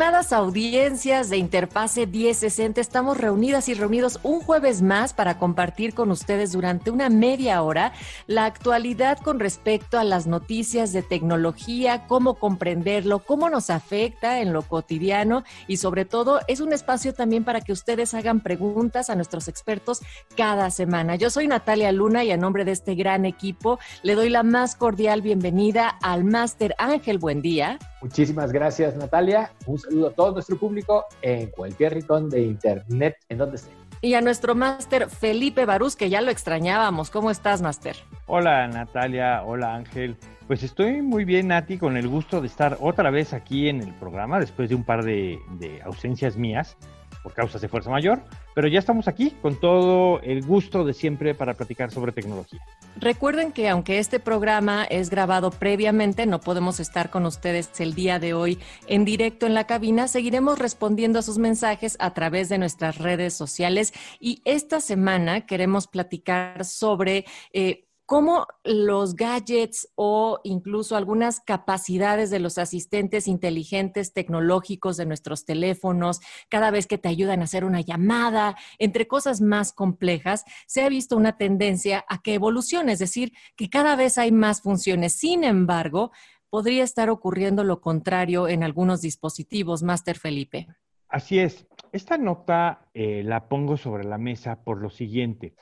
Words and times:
Estimadas 0.00 0.32
audiencias 0.32 1.28
de 1.28 1.36
Interfase 1.36 2.06
1060, 2.06 2.80
estamos 2.80 3.18
reunidas 3.18 3.68
y 3.68 3.74
reunidos 3.74 4.18
un 4.22 4.40
jueves 4.40 4.80
más 4.80 5.12
para 5.12 5.36
compartir 5.36 5.92
con 5.92 6.10
ustedes 6.10 6.52
durante 6.52 6.90
una 6.90 7.10
media 7.10 7.60
hora 7.60 7.92
la 8.26 8.46
actualidad 8.46 9.18
con 9.18 9.38
respecto 9.38 9.98
a 9.98 10.04
las 10.04 10.26
noticias 10.26 10.94
de 10.94 11.02
tecnología, 11.02 12.06
cómo 12.06 12.36
comprenderlo, 12.36 13.18
cómo 13.18 13.50
nos 13.50 13.68
afecta 13.68 14.40
en 14.40 14.54
lo 14.54 14.62
cotidiano 14.62 15.44
y 15.66 15.76
sobre 15.76 16.06
todo 16.06 16.40
es 16.48 16.60
un 16.60 16.72
espacio 16.72 17.12
también 17.12 17.44
para 17.44 17.60
que 17.60 17.72
ustedes 17.72 18.14
hagan 18.14 18.40
preguntas 18.40 19.10
a 19.10 19.16
nuestros 19.16 19.48
expertos 19.48 20.00
cada 20.34 20.70
semana. 20.70 21.16
Yo 21.16 21.28
soy 21.28 21.46
Natalia 21.46 21.92
Luna 21.92 22.24
y 22.24 22.30
a 22.30 22.38
nombre 22.38 22.64
de 22.64 22.72
este 22.72 22.94
gran 22.94 23.26
equipo 23.26 23.78
le 24.02 24.14
doy 24.14 24.30
la 24.30 24.44
más 24.44 24.76
cordial 24.76 25.20
bienvenida 25.20 25.88
al 26.00 26.24
máster 26.24 26.74
Ángel 26.78 27.18
Buen 27.18 27.42
Día. 27.42 27.78
Muchísimas 28.00 28.50
gracias, 28.50 28.96
Natalia. 28.96 29.52
Saludo 29.90 30.08
a 30.08 30.12
todo 30.12 30.32
nuestro 30.32 30.56
público 30.56 31.06
en 31.20 31.48
cualquier 31.50 31.94
rincón 31.94 32.30
de 32.30 32.42
Internet, 32.42 33.16
en 33.28 33.38
donde 33.38 33.56
esté. 33.56 33.70
Y 34.02 34.14
a 34.14 34.20
nuestro 34.20 34.54
máster 34.54 35.10
Felipe 35.10 35.66
Barús, 35.66 35.94
que 35.94 36.08
ya 36.08 36.22
lo 36.22 36.30
extrañábamos. 36.30 37.10
¿Cómo 37.10 37.30
estás, 37.30 37.60
máster? 37.60 37.96
Hola, 38.26 38.66
Natalia. 38.68 39.42
Hola, 39.44 39.74
Ángel. 39.74 40.16
Pues 40.46 40.62
estoy 40.62 41.02
muy 41.02 41.24
bien, 41.24 41.48
Nati, 41.48 41.76
con 41.76 41.96
el 41.96 42.08
gusto 42.08 42.40
de 42.40 42.46
estar 42.46 42.78
otra 42.80 43.10
vez 43.10 43.34
aquí 43.34 43.68
en 43.68 43.80
el 43.82 43.92
programa 43.94 44.40
después 44.40 44.68
de 44.68 44.74
un 44.74 44.84
par 44.84 45.04
de, 45.04 45.38
de 45.58 45.82
ausencias 45.82 46.36
mías 46.36 46.76
por 47.22 47.34
causas 47.34 47.60
de 47.60 47.68
fuerza 47.68 47.90
mayor, 47.90 48.22
pero 48.54 48.68
ya 48.68 48.78
estamos 48.78 49.08
aquí 49.08 49.30
con 49.42 49.58
todo 49.58 50.20
el 50.20 50.42
gusto 50.42 50.84
de 50.84 50.94
siempre 50.94 51.34
para 51.34 51.54
platicar 51.54 51.90
sobre 51.90 52.12
tecnología. 52.12 52.60
Recuerden 52.96 53.52
que 53.52 53.68
aunque 53.68 53.98
este 53.98 54.20
programa 54.20 54.84
es 54.84 55.10
grabado 55.10 55.50
previamente, 55.50 56.26
no 56.26 56.40
podemos 56.40 56.80
estar 56.80 57.10
con 57.10 57.26
ustedes 57.26 57.80
el 57.80 57.94
día 57.94 58.18
de 58.18 58.34
hoy 58.34 58.58
en 58.86 59.04
directo 59.04 59.46
en 59.46 59.54
la 59.54 59.66
cabina. 59.66 60.08
Seguiremos 60.08 60.58
respondiendo 60.58 61.18
a 61.18 61.22
sus 61.22 61.38
mensajes 61.38 61.96
a 62.00 62.12
través 62.12 62.48
de 62.48 62.58
nuestras 62.58 62.98
redes 62.98 63.34
sociales 63.34 63.92
y 64.18 64.42
esta 64.44 64.80
semana 64.80 65.46
queremos 65.46 65.86
platicar 65.86 66.64
sobre... 66.64 67.24
Eh, 67.52 67.86
cómo 68.10 68.48
los 68.64 69.14
gadgets 69.14 69.88
o 69.94 70.40
incluso 70.42 70.96
algunas 70.96 71.38
capacidades 71.38 72.28
de 72.30 72.40
los 72.40 72.58
asistentes 72.58 73.28
inteligentes 73.28 74.12
tecnológicos 74.12 74.96
de 74.96 75.06
nuestros 75.06 75.44
teléfonos, 75.44 76.18
cada 76.48 76.72
vez 76.72 76.88
que 76.88 76.98
te 76.98 77.08
ayudan 77.08 77.40
a 77.40 77.44
hacer 77.44 77.64
una 77.64 77.82
llamada, 77.82 78.56
entre 78.80 79.06
cosas 79.06 79.40
más 79.40 79.72
complejas, 79.72 80.44
se 80.66 80.82
ha 80.82 80.88
visto 80.88 81.16
una 81.16 81.36
tendencia 81.36 82.04
a 82.08 82.20
que 82.20 82.34
evolucione, 82.34 82.90
es 82.90 82.98
decir, 82.98 83.32
que 83.54 83.70
cada 83.70 83.94
vez 83.94 84.18
hay 84.18 84.32
más 84.32 84.60
funciones. 84.60 85.12
Sin 85.12 85.44
embargo, 85.44 86.10
podría 86.48 86.82
estar 86.82 87.10
ocurriendo 87.10 87.62
lo 87.62 87.80
contrario 87.80 88.48
en 88.48 88.64
algunos 88.64 89.02
dispositivos, 89.02 89.84
Master 89.84 90.18
Felipe. 90.18 90.66
Así 91.08 91.38
es. 91.38 91.64
Esta 91.92 92.18
nota 92.18 92.88
eh, 92.92 93.22
la 93.24 93.48
pongo 93.48 93.76
sobre 93.76 94.02
la 94.02 94.18
mesa 94.18 94.64
por 94.64 94.80
lo 94.80 94.90
siguiente. 94.90 95.54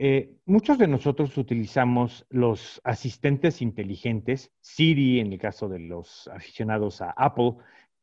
Eh, 0.00 0.36
muchos 0.46 0.78
de 0.78 0.86
nosotros 0.86 1.36
utilizamos 1.36 2.24
los 2.30 2.80
asistentes 2.84 3.60
inteligentes, 3.60 4.52
Siri 4.60 5.18
en 5.18 5.32
el 5.32 5.40
caso 5.40 5.68
de 5.68 5.80
los 5.80 6.28
aficionados 6.28 7.02
a 7.02 7.10
Apple, 7.10 7.54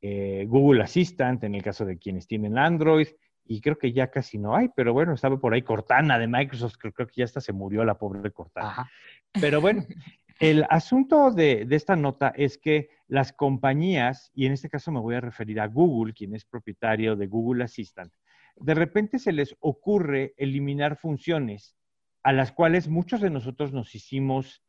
eh, 0.01 0.45
Google 0.45 0.83
Assistant 0.83 1.41
en 1.45 1.55
el 1.55 1.63
caso 1.63 1.85
de 1.85 1.97
quienes 1.97 2.27
tienen 2.27 2.57
Android, 2.57 3.07
y 3.45 3.61
creo 3.61 3.77
que 3.77 3.93
ya 3.93 4.11
casi 4.11 4.37
no 4.37 4.55
hay, 4.55 4.69
pero 4.75 4.91
bueno, 4.91 5.13
estaba 5.13 5.39
por 5.39 5.53
ahí 5.53 5.61
Cortana 5.61 6.19
de 6.19 6.27
Microsoft, 6.27 6.75
creo, 6.77 6.91
creo 6.91 7.07
que 7.07 7.13
ya 7.17 7.25
hasta 7.25 7.39
se 7.39 7.53
murió 7.53 7.85
la 7.85 7.97
pobre 7.97 8.29
Cortana. 8.31 8.91
Pero 9.31 9.61
bueno, 9.61 9.85
el 10.41 10.65
asunto 10.69 11.31
de, 11.31 11.63
de, 11.63 11.75
esta 11.77 11.95
nota 11.95 12.33
es 12.35 12.57
que 12.57 12.89
las 13.07 13.31
compañías, 13.31 14.31
y 14.33 14.47
en 14.47 14.51
este 14.51 14.69
caso 14.69 14.91
me 14.91 14.99
voy 14.99 15.15
a 15.15 15.21
referir 15.21 15.61
a 15.61 15.67
Google, 15.67 16.13
quien 16.13 16.35
es 16.35 16.43
propietario 16.43 17.15
de 17.15 17.27
Google 17.27 17.63
Assistant, 17.63 18.11
de 18.57 18.73
repente 18.73 19.17
se 19.17 19.31
les 19.31 19.55
ocurre 19.59 20.33
eliminar 20.37 20.97
funciones 20.97 21.75
a 22.25 22.33
las 22.33 22.51
cuales 22.51 22.87
muchos 22.87 23.21
de 23.21 23.29
nosotros 23.29 23.71
nos 23.71 23.93
hicimos 23.93 24.63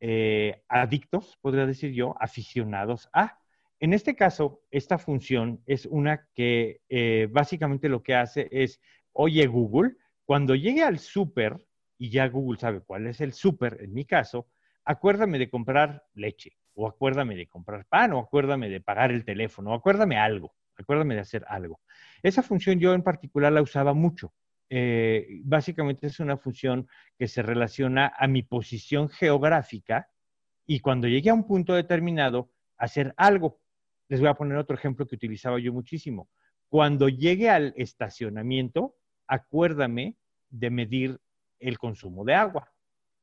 eh, 0.00 0.62
adictos, 0.66 1.36
podría 1.42 1.66
decir 1.66 1.92
yo, 1.92 2.14
aficionados 2.18 3.10
a. 3.12 3.38
En 3.80 3.92
este 3.92 4.16
caso, 4.16 4.62
esta 4.70 4.96
función 4.96 5.62
es 5.66 5.84
una 5.84 6.26
que 6.34 6.80
eh, 6.88 7.28
básicamente 7.30 7.90
lo 7.90 8.02
que 8.02 8.14
hace 8.14 8.48
es, 8.50 8.80
oye 9.12 9.46
Google, 9.46 9.96
cuando 10.24 10.54
llegue 10.54 10.82
al 10.82 10.98
súper, 10.98 11.66
y 11.98 12.08
ya 12.08 12.26
Google 12.28 12.58
sabe 12.58 12.80
cuál 12.80 13.06
es 13.06 13.20
el 13.20 13.34
súper, 13.34 13.76
en 13.82 13.92
mi 13.92 14.06
caso, 14.06 14.48
acuérdame 14.82 15.38
de 15.38 15.50
comprar 15.50 16.06
leche, 16.14 16.56
o 16.72 16.88
acuérdame 16.88 17.36
de 17.36 17.46
comprar 17.46 17.84
pan, 17.84 18.14
o 18.14 18.20
acuérdame 18.20 18.70
de 18.70 18.80
pagar 18.80 19.12
el 19.12 19.26
teléfono, 19.26 19.72
o 19.72 19.74
acuérdame 19.74 20.16
algo, 20.16 20.54
acuérdame 20.78 21.14
de 21.14 21.20
hacer 21.20 21.44
algo. 21.46 21.78
Esa 22.22 22.42
función 22.42 22.80
yo 22.80 22.94
en 22.94 23.02
particular 23.02 23.52
la 23.52 23.60
usaba 23.60 23.92
mucho. 23.92 24.32
Eh, 24.70 25.40
básicamente 25.44 26.06
es 26.06 26.20
una 26.20 26.36
función 26.36 26.88
que 27.18 27.28
se 27.28 27.42
relaciona 27.42 28.12
a 28.16 28.26
mi 28.26 28.42
posición 28.42 29.08
geográfica 29.08 30.08
y 30.66 30.80
cuando 30.80 31.08
llegue 31.08 31.30
a 31.30 31.34
un 31.34 31.46
punto 31.46 31.74
determinado, 31.74 32.50
hacer 32.76 33.14
algo. 33.16 33.60
Les 34.08 34.20
voy 34.20 34.28
a 34.28 34.34
poner 34.34 34.56
otro 34.56 34.76
ejemplo 34.76 35.06
que 35.06 35.14
utilizaba 35.14 35.58
yo 35.58 35.72
muchísimo. 35.72 36.28
Cuando 36.68 37.08
llegue 37.08 37.50
al 37.50 37.74
estacionamiento, 37.76 38.96
acuérdame 39.26 40.16
de 40.48 40.70
medir 40.70 41.20
el 41.58 41.78
consumo 41.78 42.24
de 42.24 42.34
agua. 42.34 42.72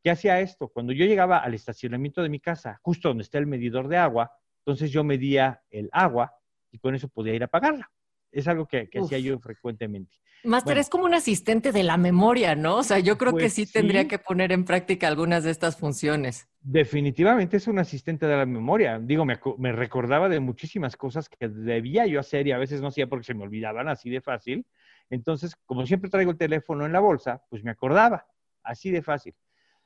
¿Qué 0.03 0.11
hacía 0.11 0.39
esto? 0.39 0.69
Cuando 0.69 0.93
yo 0.93 1.05
llegaba 1.05 1.39
al 1.39 1.53
estacionamiento 1.53 2.21
de 2.21 2.29
mi 2.29 2.39
casa, 2.39 2.79
justo 2.81 3.09
donde 3.09 3.23
está 3.23 3.37
el 3.37 3.47
medidor 3.47 3.87
de 3.87 3.97
agua, 3.97 4.31
entonces 4.59 4.91
yo 4.91 5.03
medía 5.03 5.61
el 5.69 5.89
agua 5.91 6.33
y 6.71 6.79
con 6.79 6.95
eso 6.95 7.09
podía 7.09 7.33
ir 7.33 7.43
a 7.43 7.47
pagarla. 7.47 7.91
Es 8.31 8.47
algo 8.47 8.67
que, 8.67 8.89
hacía 9.01 9.19
yo 9.19 9.39
frecuentemente. 9.39 10.15
Master, 10.43 10.77
es 10.77 10.89
como 10.89 11.03
un 11.03 11.13
asistente 11.13 11.73
de 11.73 11.83
la 11.83 11.97
memoria, 11.97 12.55
¿no? 12.55 12.77
O 12.77 12.83
sea, 12.83 12.99
yo 12.99 13.17
creo 13.17 13.33
que 13.33 13.43
pues 13.43 13.53
sí, 13.53 13.65
tendría 13.65 14.07
que 14.07 14.19
poner 14.19 14.53
en 14.53 14.63
práctica 14.63 15.07
algunas 15.07 15.43
de 15.43 15.51
estas 15.51 15.75
funciones. 15.77 16.47
Definitivamente 16.61 17.57
es 17.57 17.67
un 17.67 17.77
asistente 17.77 18.25
de 18.25 18.37
la 18.37 18.45
memoria. 18.45 18.99
Digo, 18.99 19.25
me, 19.25 19.37
me, 19.57 19.73
recordaba 19.73 20.29
de 20.29 20.39
muchísimas 20.39 20.95
cosas 20.95 21.27
que 21.27 21.49
debía 21.49 22.05
yo 22.05 22.21
hacer 22.21 22.47
y 22.47 22.53
a 22.53 22.57
veces 22.57 22.81
no 22.81 22.87
hacía 22.87 23.07
porque 23.07 23.25
se 23.25 23.33
me 23.33 23.43
olvidaban 23.43 23.89
así 23.89 24.09
de 24.09 24.21
fácil. 24.21 24.65
Entonces, 25.09 25.55
como 25.65 25.85
siempre 25.85 26.09
traigo 26.09 26.31
el 26.31 26.37
teléfono 26.37 26.85
en 26.85 26.93
la 26.93 27.01
bolsa, 27.01 27.43
pues 27.49 27.63
me 27.63 27.71
acordaba, 27.71 28.25
así 28.63 28.91
de 28.91 29.01
fácil. 29.01 29.35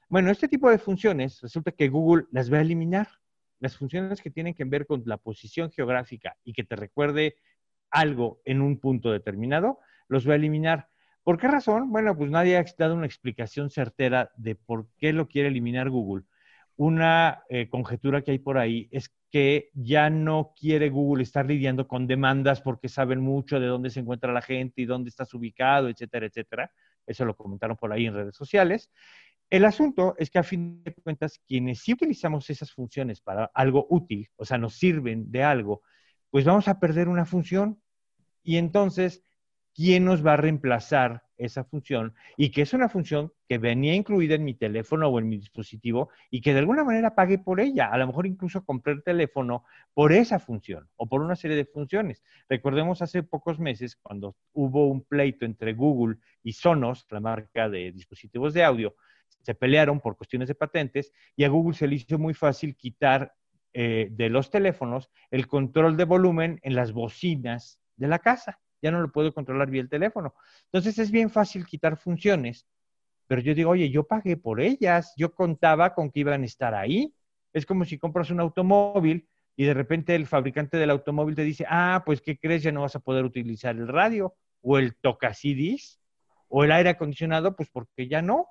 Bueno, 0.10 0.30
este 0.30 0.48
tipo 0.48 0.70
de 0.70 0.78
funciones 0.78 1.42
resulta 1.42 1.72
que 1.72 1.90
Google 1.90 2.26
las 2.32 2.54
va 2.54 2.58
a 2.58 2.62
eliminar. 2.62 3.08
Las 3.60 3.78
funciones 3.78 4.22
que 4.22 4.30
tienen 4.30 4.54
que 4.54 4.66
ver 4.66 4.86
con 4.86 5.02
la 5.06 5.18
posición 5.18 5.72
geográfica 5.72 6.36
y 6.44 6.54
que 6.54 6.64
te 6.64 6.76
recuerde 6.76 7.38
algo 7.94 8.42
en 8.44 8.62
un 8.62 8.80
punto 8.80 9.12
determinado, 9.12 9.80
los 10.10 10.28
va 10.28 10.34
a 10.34 10.36
eliminar. 10.36 10.90
¿Por 11.24 11.38
qué 11.38 11.48
razón? 11.48 11.92
Bueno, 11.92 12.18
pues 12.18 12.30
nadie 12.30 12.58
ha 12.58 12.66
dado 12.78 12.96
una 12.96 13.06
explicación 13.06 13.70
certera 13.70 14.32
de 14.36 14.56
por 14.56 14.88
qué 14.98 15.14
lo 15.14 15.28
quiere 15.30 15.48
eliminar 15.48 15.90
Google. 15.90 16.26
Una 16.76 17.44
eh, 17.50 17.70
conjetura 17.70 18.22
que 18.22 18.32
hay 18.32 18.40
por 18.40 18.58
ahí 18.58 18.90
es 18.92 19.14
que 19.32 19.70
ya 19.74 20.10
no 20.10 20.54
quiere 20.60 20.90
Google 20.90 21.24
estar 21.24 21.46
lidiando 21.46 21.88
con 21.88 22.08
demandas 22.08 22.62
porque 22.62 22.90
saben 22.90 23.22
mucho 23.22 23.60
de 23.60 23.68
dónde 23.68 23.90
se 23.90 24.02
encuentra 24.02 24.34
la 24.34 24.42
gente 24.42 24.82
y 24.82 24.86
dónde 24.86 25.10
estás 25.10 25.34
ubicado, 25.34 25.88
etcétera, 25.88 26.26
etcétera. 26.26 26.72
Eso 27.08 27.26
lo 27.26 27.36
comentaron 27.36 27.78
por 27.78 27.94
ahí 27.94 28.06
en 28.06 28.16
redes 28.16 28.36
sociales. 28.36 28.92
El 29.50 29.66
asunto 29.66 30.16
es 30.18 30.30
que 30.30 30.40
a 30.40 30.44
fin 30.44 30.84
de 30.84 30.94
cuentas, 30.96 31.40
quienes 31.48 31.80
sí 31.80 31.94
utilizamos 31.94 32.50
esas 32.50 32.72
funciones 32.72 33.22
para 33.22 33.46
algo 33.54 33.86
útil, 33.90 34.28
o 34.36 34.46
sea, 34.46 34.58
nos 34.58 34.76
sirven 34.76 35.32
de 35.32 35.44
algo, 35.44 35.84
pues 36.34 36.46
vamos 36.46 36.68
a 36.68 36.80
perder 36.80 37.10
una 37.10 37.26
función. 37.26 37.80
Y 38.42 38.58
entonces, 38.58 39.24
¿quién 39.76 40.04
nos 40.04 40.26
va 40.26 40.34
a 40.34 40.38
reemplazar 40.38 41.22
esa 41.38 41.64
función? 41.64 42.16
Y 42.38 42.50
que 42.50 42.64
es 42.64 42.74
una 42.74 42.90
función 42.90 43.32
que 43.48 43.60
venía 43.60 43.94
incluida 43.94 44.34
en 44.34 44.44
mi 44.44 44.56
teléfono 44.56 45.10
o 45.10 45.20
en 45.20 45.30
mi 45.30 45.38
dispositivo 45.38 46.10
y 46.32 46.42
que 46.42 46.54
de 46.54 46.60
alguna 46.62 46.84
manera 46.84 47.14
pague 47.14 47.38
por 47.38 47.60
ella. 47.60 47.92
A 47.92 48.00
lo 48.00 48.08
mejor 48.08 48.26
incluso 48.26 48.66
compré 48.66 48.94
el 48.94 49.04
teléfono 49.04 49.64
por 49.94 50.12
esa 50.12 50.40
función 50.40 50.90
o 50.96 51.08
por 51.08 51.22
una 51.22 51.36
serie 51.36 51.56
de 51.56 51.66
funciones. 51.66 52.24
Recordemos 52.50 53.04
hace 53.04 53.22
pocos 53.22 53.60
meses 53.60 53.96
cuando 53.96 54.36
hubo 54.54 54.88
un 54.88 55.04
pleito 55.04 55.46
entre 55.46 55.76
Google 55.76 56.18
y 56.42 56.54
Sonos, 56.54 57.06
la 57.12 57.20
marca 57.20 57.70
de 57.70 57.92
dispositivos 57.92 58.56
de 58.56 58.64
audio, 58.64 58.96
se 59.44 59.54
pelearon 59.54 60.00
por 60.00 60.18
cuestiones 60.18 60.48
de 60.48 60.56
patentes 60.56 61.14
y 61.36 61.44
a 61.44 61.50
Google 61.50 61.78
se 61.78 61.86
le 61.86 61.94
hizo 61.94 62.18
muy 62.18 62.34
fácil 62.34 62.76
quitar 62.76 63.36
eh, 63.74 64.10
de 64.12 64.30
los 64.30 64.50
teléfonos 64.50 65.10
el 65.32 65.48
control 65.48 65.98
de 65.98 66.06
volumen 66.06 66.60
en 66.64 66.76
las 66.76 66.92
bocinas 66.92 67.80
de 67.96 68.08
la 68.08 68.20
casa. 68.20 68.60
Ya 68.82 68.92
no 68.92 69.02
lo 69.02 69.12
puedo 69.12 69.34
controlar 69.34 69.70
vía 69.70 69.82
el 69.82 69.90
teléfono. 69.90 70.36
Entonces 70.66 71.00
es 71.00 71.10
bien 71.10 71.30
fácil 71.30 71.66
quitar 71.66 71.98
funciones, 71.98 72.68
pero 73.28 73.42
yo 73.42 73.56
digo, 73.56 73.72
oye, 73.72 73.90
yo 73.90 74.04
pagué 74.04 74.38
por 74.38 74.62
ellas, 74.62 75.14
yo 75.18 75.34
contaba 75.34 75.94
con 75.94 76.12
que 76.12 76.20
iban 76.20 76.44
a 76.44 76.46
estar 76.46 76.76
ahí. 76.76 77.14
Es 77.54 77.66
como 77.66 77.86
si 77.86 77.98
compras 77.98 78.30
un 78.30 78.40
automóvil 78.40 79.28
y 79.56 79.66
de 79.66 79.74
repente 79.74 80.16
el 80.16 80.28
fabricante 80.28 80.78
del 80.78 80.90
automóvil 80.90 81.36
te 81.36 81.44
dice, 81.44 81.66
ah, 81.68 82.04
pues 82.06 82.22
¿qué 82.22 82.38
crees? 82.38 82.64
Ya 82.64 82.72
no 82.72 82.82
vas 82.82 82.96
a 82.96 83.00
poder 83.00 83.24
utilizar 83.24 83.76
el 83.76 83.88
radio 83.88 84.36
o 84.62 84.78
el 84.78 84.96
tocacidis 84.96 86.00
o 86.48 86.64
el 86.64 86.72
aire 86.72 86.90
acondicionado, 86.90 87.56
pues 87.56 87.70
porque 87.70 88.08
ya 88.08 88.22
no. 88.22 88.48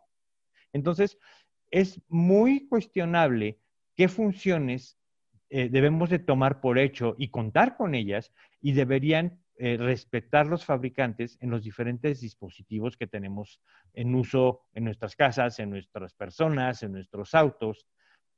Entonces, 0.73 1.19
es 1.71 2.01
muy 2.09 2.69
cuestionable 2.69 3.61
qué 3.97 4.09
funciones 4.09 4.99
eh, 5.55 5.69
debemos 5.69 6.09
de 6.09 6.19
tomar 6.19 6.63
por 6.63 6.79
hecho 6.79 7.15
y 7.19 7.29
contar 7.29 7.77
con 7.77 7.95
ellas 7.95 8.33
y 8.63 8.73
deberían 8.73 9.39
eh, 9.59 9.77
respetar 9.77 10.47
los 10.47 10.65
fabricantes 10.65 11.37
en 11.43 11.51
los 11.51 11.63
diferentes 11.63 12.23
dispositivos 12.23 12.97
que 12.97 13.07
tenemos 13.07 13.61
en 13.93 14.15
uso 14.15 14.63
en 14.73 14.85
nuestras 14.85 15.15
casas, 15.15 15.59
en 15.59 15.69
nuestras 15.69 16.15
personas, 16.15 16.83
en 16.83 16.93
nuestros 16.93 17.35
autos. 17.35 17.87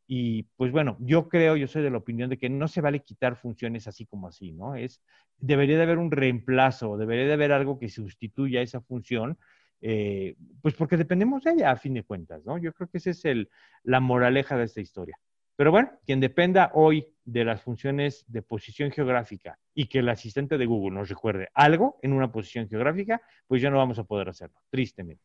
Y 0.09 0.43
pues 0.57 0.73
bueno, 0.73 0.97
yo 0.99 1.29
creo, 1.29 1.57
yo 1.57 1.69
soy 1.69 1.85
de 1.85 1.91
la 1.91 1.99
opinión 1.99 2.31
de 2.31 2.37
que 2.37 2.51
no 2.51 2.67
se 2.67 2.81
vale 2.81 3.05
quitar 3.05 3.37
funciones 3.37 3.87
así 3.87 4.07
como 4.07 4.27
así, 4.27 4.51
¿no? 4.51 4.75
Es, 4.75 5.01
debería 5.39 5.77
de 5.77 5.85
haber 5.85 5.99
un 5.99 6.11
reemplazo, 6.11 6.97
debería 6.97 7.27
de 7.27 7.35
haber 7.35 7.53
algo 7.53 7.79
que 7.79 7.91
sustituya 7.91 8.61
esa 8.61 8.81
función, 8.81 9.39
eh, 9.81 10.35
pues 10.61 10.75
porque 10.75 10.97
dependemos 10.97 11.45
de 11.45 11.53
ella 11.53 11.71
a 11.71 11.77
fin 11.77 11.95
de 11.95 12.03
cuentas, 12.03 12.45
¿no? 12.45 12.59
Yo 12.59 12.73
creo 12.73 12.89
que 12.89 12.99
esa 12.99 13.11
es 13.11 13.25
el, 13.25 13.51
la 13.85 14.01
moraleja 14.01 14.57
de 14.57 14.65
esta 14.65 14.81
historia. 14.81 15.17
Pero 15.57 15.71
bueno, 15.71 15.93
quien 16.05 16.21
dependa 16.21 16.73
hoy 16.75 17.07
de 17.25 17.45
las 17.45 17.63
funciones 17.63 18.25
de 18.27 18.43
posición 18.43 18.91
geográfica 18.91 19.59
y 19.73 19.87
que 19.87 20.01
el 20.01 20.09
asistente 20.09 20.59
de 20.59 20.67
Google 20.67 20.97
nos 20.97 21.09
recuerde 21.09 21.49
algo 21.55 21.99
en 22.03 22.13
una 22.13 22.31
posición 22.31 22.69
geográfica, 22.69 23.23
pues 23.47 23.63
ya 23.63 23.71
no 23.71 23.79
vamos 23.79 23.99
a 23.99 24.05
poder 24.05 24.29
hacerlo, 24.29 24.61
tristemente. 24.71 25.23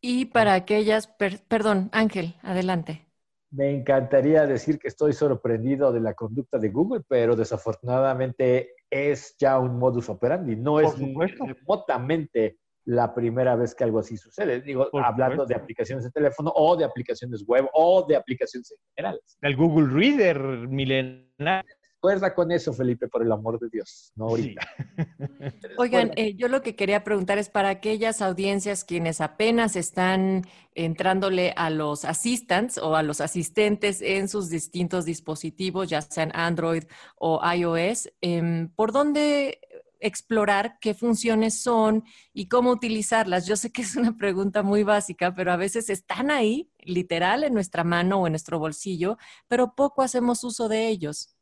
Y 0.00 0.26
para 0.26 0.54
aquellas, 0.54 1.06
perdón, 1.48 1.88
Ángel, 1.92 2.34
adelante. 2.42 3.06
Me 3.50 3.70
encantaría 3.70 4.46
decir 4.46 4.78
que 4.78 4.88
estoy 4.88 5.12
sorprendido 5.12 5.92
de 5.92 6.00
la 6.00 6.14
conducta 6.14 6.58
de 6.58 6.70
Google, 6.70 7.02
pero 7.06 7.36
desafortunadamente 7.36 8.74
es 8.88 9.36
ya 9.38 9.58
un 9.58 9.78
modus 9.78 10.08
operandi, 10.08 10.56
no 10.56 10.80
es 10.80 10.98
remotamente 11.38 12.58
la 12.84 13.14
primera 13.14 13.56
vez 13.56 13.74
que 13.74 13.84
algo 13.84 14.00
así 14.00 14.16
sucede. 14.16 14.60
Digo, 14.60 14.88
hablando 14.92 15.46
de 15.46 15.54
aplicaciones 15.54 16.04
de 16.04 16.10
teléfono 16.10 16.52
o 16.54 16.76
de 16.76 16.84
aplicaciones 16.84 17.44
web 17.46 17.68
o 17.72 18.04
de 18.06 18.16
aplicaciones 18.16 18.72
en 18.72 18.78
general. 18.96 19.20
El 19.40 19.56
Google 19.56 19.88
Reader 19.92 20.38
milenario 20.68 21.76
Recuerda 22.02 22.34
con 22.34 22.50
eso, 22.50 22.72
Felipe, 22.72 23.06
por 23.06 23.22
el 23.22 23.30
amor 23.30 23.60
de 23.60 23.68
Dios, 23.70 24.10
no 24.16 24.24
ahorita. 24.24 24.60
Oigan, 25.78 26.10
eh, 26.16 26.34
yo 26.34 26.48
lo 26.48 26.60
que 26.60 26.74
quería 26.74 27.04
preguntar 27.04 27.38
es 27.38 27.48
para 27.48 27.68
aquellas 27.68 28.20
audiencias 28.22 28.82
quienes 28.82 29.20
apenas 29.20 29.76
están 29.76 30.42
entrándole 30.74 31.52
a 31.54 31.70
los 31.70 32.04
assistants 32.04 32.76
o 32.76 32.96
a 32.96 33.04
los 33.04 33.20
asistentes 33.20 34.02
en 34.02 34.26
sus 34.26 34.50
distintos 34.50 35.04
dispositivos, 35.04 35.88
ya 35.88 36.02
sean 36.02 36.32
Android 36.34 36.82
o 37.14 37.40
iOS, 37.54 38.12
em, 38.20 38.68
¿por 38.70 38.90
dónde 38.90 39.60
explorar 40.02 40.78
qué 40.80 40.94
funciones 40.94 41.62
son 41.62 42.04
y 42.34 42.48
cómo 42.48 42.70
utilizarlas. 42.70 43.46
Yo 43.46 43.56
sé 43.56 43.72
que 43.72 43.82
es 43.82 43.96
una 43.96 44.16
pregunta 44.16 44.62
muy 44.62 44.82
básica, 44.82 45.34
pero 45.34 45.52
a 45.52 45.56
veces 45.56 45.88
están 45.88 46.30
ahí, 46.30 46.70
literal, 46.80 47.44
en 47.44 47.54
nuestra 47.54 47.84
mano 47.84 48.20
o 48.20 48.26
en 48.26 48.32
nuestro 48.32 48.58
bolsillo, 48.58 49.16
pero 49.48 49.74
poco 49.74 50.02
hacemos 50.02 50.44
uso 50.44 50.68
de 50.68 50.88
ellos. 50.88 51.36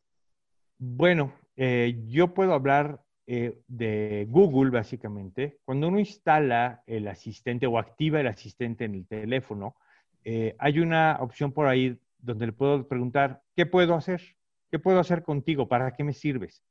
Bueno, 0.79 1.33
eh, 1.57 2.05
yo 2.07 2.33
puedo 2.33 2.53
hablar 2.53 3.03
eh, 3.27 3.61
de 3.69 4.27
Google, 4.29 4.71
básicamente. 4.71 5.59
Cuando 5.65 5.89
uno 5.89 5.99
instala 5.99 6.83
el 6.87 7.09
asistente 7.09 7.67
o 7.67 7.79
activa 7.79 8.21
el 8.21 8.27
asistente 8.27 8.85
en 8.85 8.95
el 8.95 9.07
teléfono, 9.07 9.77
eh, 10.25 10.55
hay 10.59 10.81
una 10.81 11.17
opción 11.21 11.53
por 11.53 11.67
ahí 11.67 11.99
donde 12.19 12.47
le 12.47 12.53
puedo 12.53 12.87
preguntar, 12.87 13.43
¿qué 13.57 13.67
puedo 13.67 13.95
hacer? 13.95 14.21
¿Qué 14.71 14.79
puedo 14.79 15.01
hacer 15.01 15.23
contigo? 15.23 15.69
¿Para 15.69 15.93
qué 15.93 16.05
me 16.05 16.13
sirves? 16.13 16.63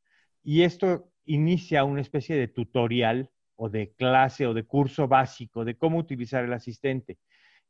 Y 0.43 0.63
esto 0.63 1.09
inicia 1.33 1.83
una 1.83 2.01
especie 2.01 2.35
de 2.35 2.47
tutorial 2.47 3.29
o 3.55 3.69
de 3.69 3.91
clase 3.93 4.47
o 4.47 4.53
de 4.53 4.63
curso 4.63 5.07
básico 5.07 5.65
de 5.65 5.75
cómo 5.75 5.97
utilizar 5.97 6.43
el 6.43 6.53
asistente. 6.53 7.17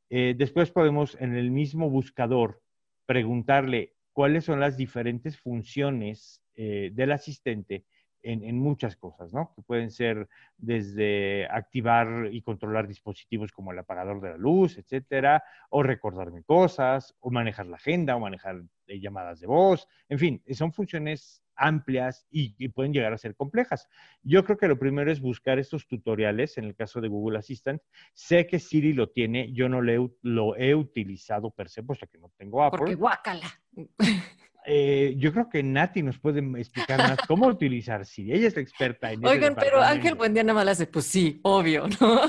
después 0.09 0.71
podemos 0.71 1.15
en 1.19 1.35
el 1.35 1.51
mismo 1.51 1.89
buscador 1.89 2.61
preguntarle 3.05 3.95
cuáles 4.13 4.45
son 4.45 4.59
las 4.59 4.77
diferentes 4.77 5.39
funciones 5.39 6.43
eh, 6.53 6.91
del 6.93 7.13
asistente 7.13 7.85
en, 8.21 8.59
muchas 8.59 8.97
cosas, 8.97 9.31
¿no? 9.31 9.53
Que 9.55 9.61
pueden 9.61 9.91
ser 9.91 10.27
desde 10.57 11.47
activar 11.49 12.27
y 12.31 12.41
controlar 12.41 12.85
dispositivos 12.85 13.53
como 13.53 13.71
el 13.71 13.79
apagador 13.79 14.19
de 14.19 14.31
la 14.31 14.37
luz, 14.37 14.77
etcétera, 14.77 15.41
o 15.69 15.83
recordarme 15.83 16.43
cosas, 16.43 17.15
o 17.21 17.31
manejar 17.31 17.67
la 17.67 17.77
agenda, 17.77 18.17
o 18.17 18.19
manejar 18.19 18.61
eh, 18.87 18.99
llamadas 18.99 19.39
de 19.39 19.47
voz, 19.47 19.87
en 20.09 20.19
fin, 20.19 20.43
son 20.51 20.73
funciones 20.73 21.41
amplias 21.59 22.25
y, 22.31 22.69
pueden 22.69 22.93
llegar 22.93 23.13
a 23.13 23.17
ser 23.17 23.35
complejas. 23.35 23.87
Yo 24.23 24.43
creo 24.43 24.57
que 24.57 24.67
lo 24.67 24.79
primero 24.79 25.11
es 25.11 25.19
buscar 25.19 25.59
estos 25.59 25.87
tutoriales, 25.87 26.57
en 26.57 26.65
el 26.65 26.75
caso 26.75 27.01
de 27.01 27.07
Google 27.07 27.39
Assistant. 27.39 27.81
Sé 28.13 28.47
que 28.47 28.59
Siri 28.59 28.93
lo 28.93 29.09
tiene, 29.09 29.51
yo 29.53 29.69
no 29.69 29.81
lo 29.81 30.55
he, 30.55 30.75
utilizado 30.75 31.51
per 31.51 31.69
se, 31.69 31.83
puesto 31.83 32.07
que 32.07 32.17
no 32.17 32.31
tengo 32.37 32.63
Apple. 32.63 32.79
Porque 32.79 32.95
guácala. 32.95 33.47
Eh, 34.71 35.15
yo 35.17 35.31
creo 35.31 35.49
que 35.49 35.63
Nati 35.63 36.03
nos 36.03 36.19
puede 36.19 36.41
explicar 36.59 36.99
más 36.99 37.17
cómo 37.27 37.47
utilizar 37.47 38.05
Siri. 38.05 38.33
Ella 38.33 38.49
es 38.49 38.55
la 38.55 38.61
experta 38.61 39.11
en 39.11 39.25
Oigan, 39.25 39.55
pero 39.55 39.81
Ángel 39.81 40.15
Buendía 40.15 40.43
nada 40.43 40.63
más 40.63 40.67
hace, 40.67 40.85
pues 40.85 41.05
sí, 41.05 41.39
obvio, 41.43 41.87
¿no? 41.99 42.21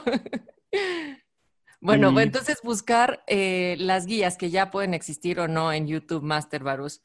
bueno, 1.81 2.19
entonces 2.19 2.61
buscar 2.63 3.23
eh, 3.27 3.77
las 3.79 4.07
guías 4.07 4.39
que 4.39 4.49
ya 4.49 4.71
pueden 4.71 4.95
existir 4.95 5.41
o 5.41 5.49
no 5.49 5.73
en 5.73 5.87
YouTube 5.87 6.23
Master 6.23 6.63
Barus. 6.63 7.03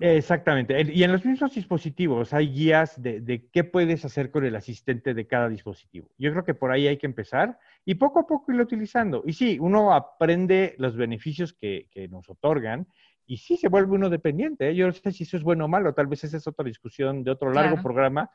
Exactamente. 0.00 0.92
Y 0.92 1.04
en 1.04 1.12
los 1.12 1.24
mismos 1.24 1.54
dispositivos 1.54 2.32
hay 2.32 2.48
guías 2.48 3.00
de, 3.00 3.48
qué 3.52 3.64
puedes 3.64 4.04
hacer 4.04 4.30
con 4.30 4.44
el 4.44 4.56
asistente 4.56 5.14
de 5.14 5.26
cada 5.26 5.48
dispositivo. 5.48 6.10
Yo 6.18 6.32
creo 6.32 6.44
que 6.44 6.54
por 6.54 6.72
ahí 6.72 6.88
hay 6.88 6.96
que 6.96 7.06
empezar 7.06 7.58
y 7.84 7.94
poco 7.94 8.20
a 8.20 8.26
poco 8.26 8.50
irlo 8.50 8.64
utilizando. 8.64 9.22
Y 9.24 9.34
sí, 9.34 9.58
uno 9.60 9.92
aprende 9.92 10.74
los 10.78 10.96
beneficios 10.96 11.52
que, 11.52 11.88
que 11.92 12.08
nos 12.08 12.28
otorgan 12.28 12.88
y 13.26 13.38
sí 13.38 13.56
se 13.56 13.68
vuelve 13.68 13.94
uno 13.94 14.10
dependiente. 14.10 14.68
¿eh? 14.68 14.74
Yo 14.74 14.86
no 14.86 14.92
sé 14.92 15.12
si 15.12 15.24
eso 15.24 15.36
es 15.36 15.42
bueno 15.42 15.66
o 15.66 15.68
malo, 15.68 15.94
tal 15.94 16.06
vez 16.06 16.24
esa 16.24 16.36
es 16.36 16.46
otra 16.46 16.64
discusión 16.64 17.22
de 17.22 17.30
otro 17.30 17.52
largo 17.52 17.80
programa, 17.82 18.30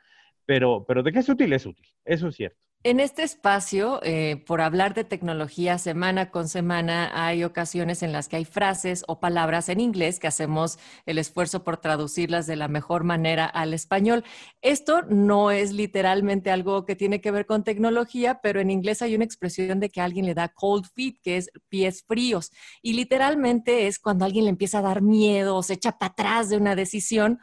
pero, 0.46 0.86
pero 0.88 1.04
de 1.04 1.12
qué 1.12 1.20
es 1.20 1.30
útil, 1.30 1.54
es 1.54 1.66
útil. 1.66 1.88
Eso 2.06 2.30
es 2.30 2.36
cierto. 2.36 2.69
En 2.82 3.02
este 3.02 3.24
espacio, 3.24 4.00
eh, 4.04 4.42
por 4.48 4.62
hablar 4.62 4.94
de 4.94 5.04
tecnología 5.04 5.78
semana 5.78 6.32
con 6.32 6.48
semana, 6.48 7.12
hay 7.14 7.44
ocasiones 7.44 8.04
en 8.04 8.14
las 8.14 8.30
que 8.30 8.38
hay 8.38 8.46
frases 8.46 9.04
o 9.10 9.20
palabras 9.20 9.68
en 9.68 9.82
inglés 9.82 10.18
que 10.18 10.28
hacemos 10.28 10.80
el 11.06 11.18
esfuerzo 11.18 11.66
por 11.66 11.76
traducirlas 11.76 12.48
de 12.48 12.56
la 12.56 12.70
mejor 12.70 13.04
manera 13.04 13.46
al 13.46 13.74
español. 13.74 14.24
Esto 14.62 15.02
no 15.10 15.52
es 15.52 15.74
literalmente 15.74 16.52
algo 16.52 16.86
que 16.86 16.96
tiene 16.96 17.20
que 17.20 17.32
ver 17.32 17.46
con 17.46 17.66
tecnología, 17.66 18.40
pero 18.42 18.62
en 18.62 18.72
inglés 18.72 19.02
hay 19.02 19.14
una 19.14 19.26
expresión 19.26 19.82
de 19.82 19.90
que 19.90 20.00
alguien 20.00 20.26
le 20.26 20.34
da 20.34 20.48
cold 20.48 20.86
feet, 20.96 21.18
que 21.22 21.36
es 21.36 21.52
pies 21.68 22.06
fríos. 22.08 22.50
Y 22.82 22.94
literalmente 22.94 23.88
es 23.88 24.00
cuando 24.00 24.24
alguien 24.24 24.46
le 24.46 24.52
empieza 24.52 24.80
a 24.80 24.84
dar 24.84 25.02
miedo 25.02 25.58
o 25.58 25.64
se 25.64 25.74
echa 25.74 25.98
para 25.98 26.14
atrás 26.14 26.48
de 26.48 26.56
una 26.56 26.78
decisión 26.78 27.40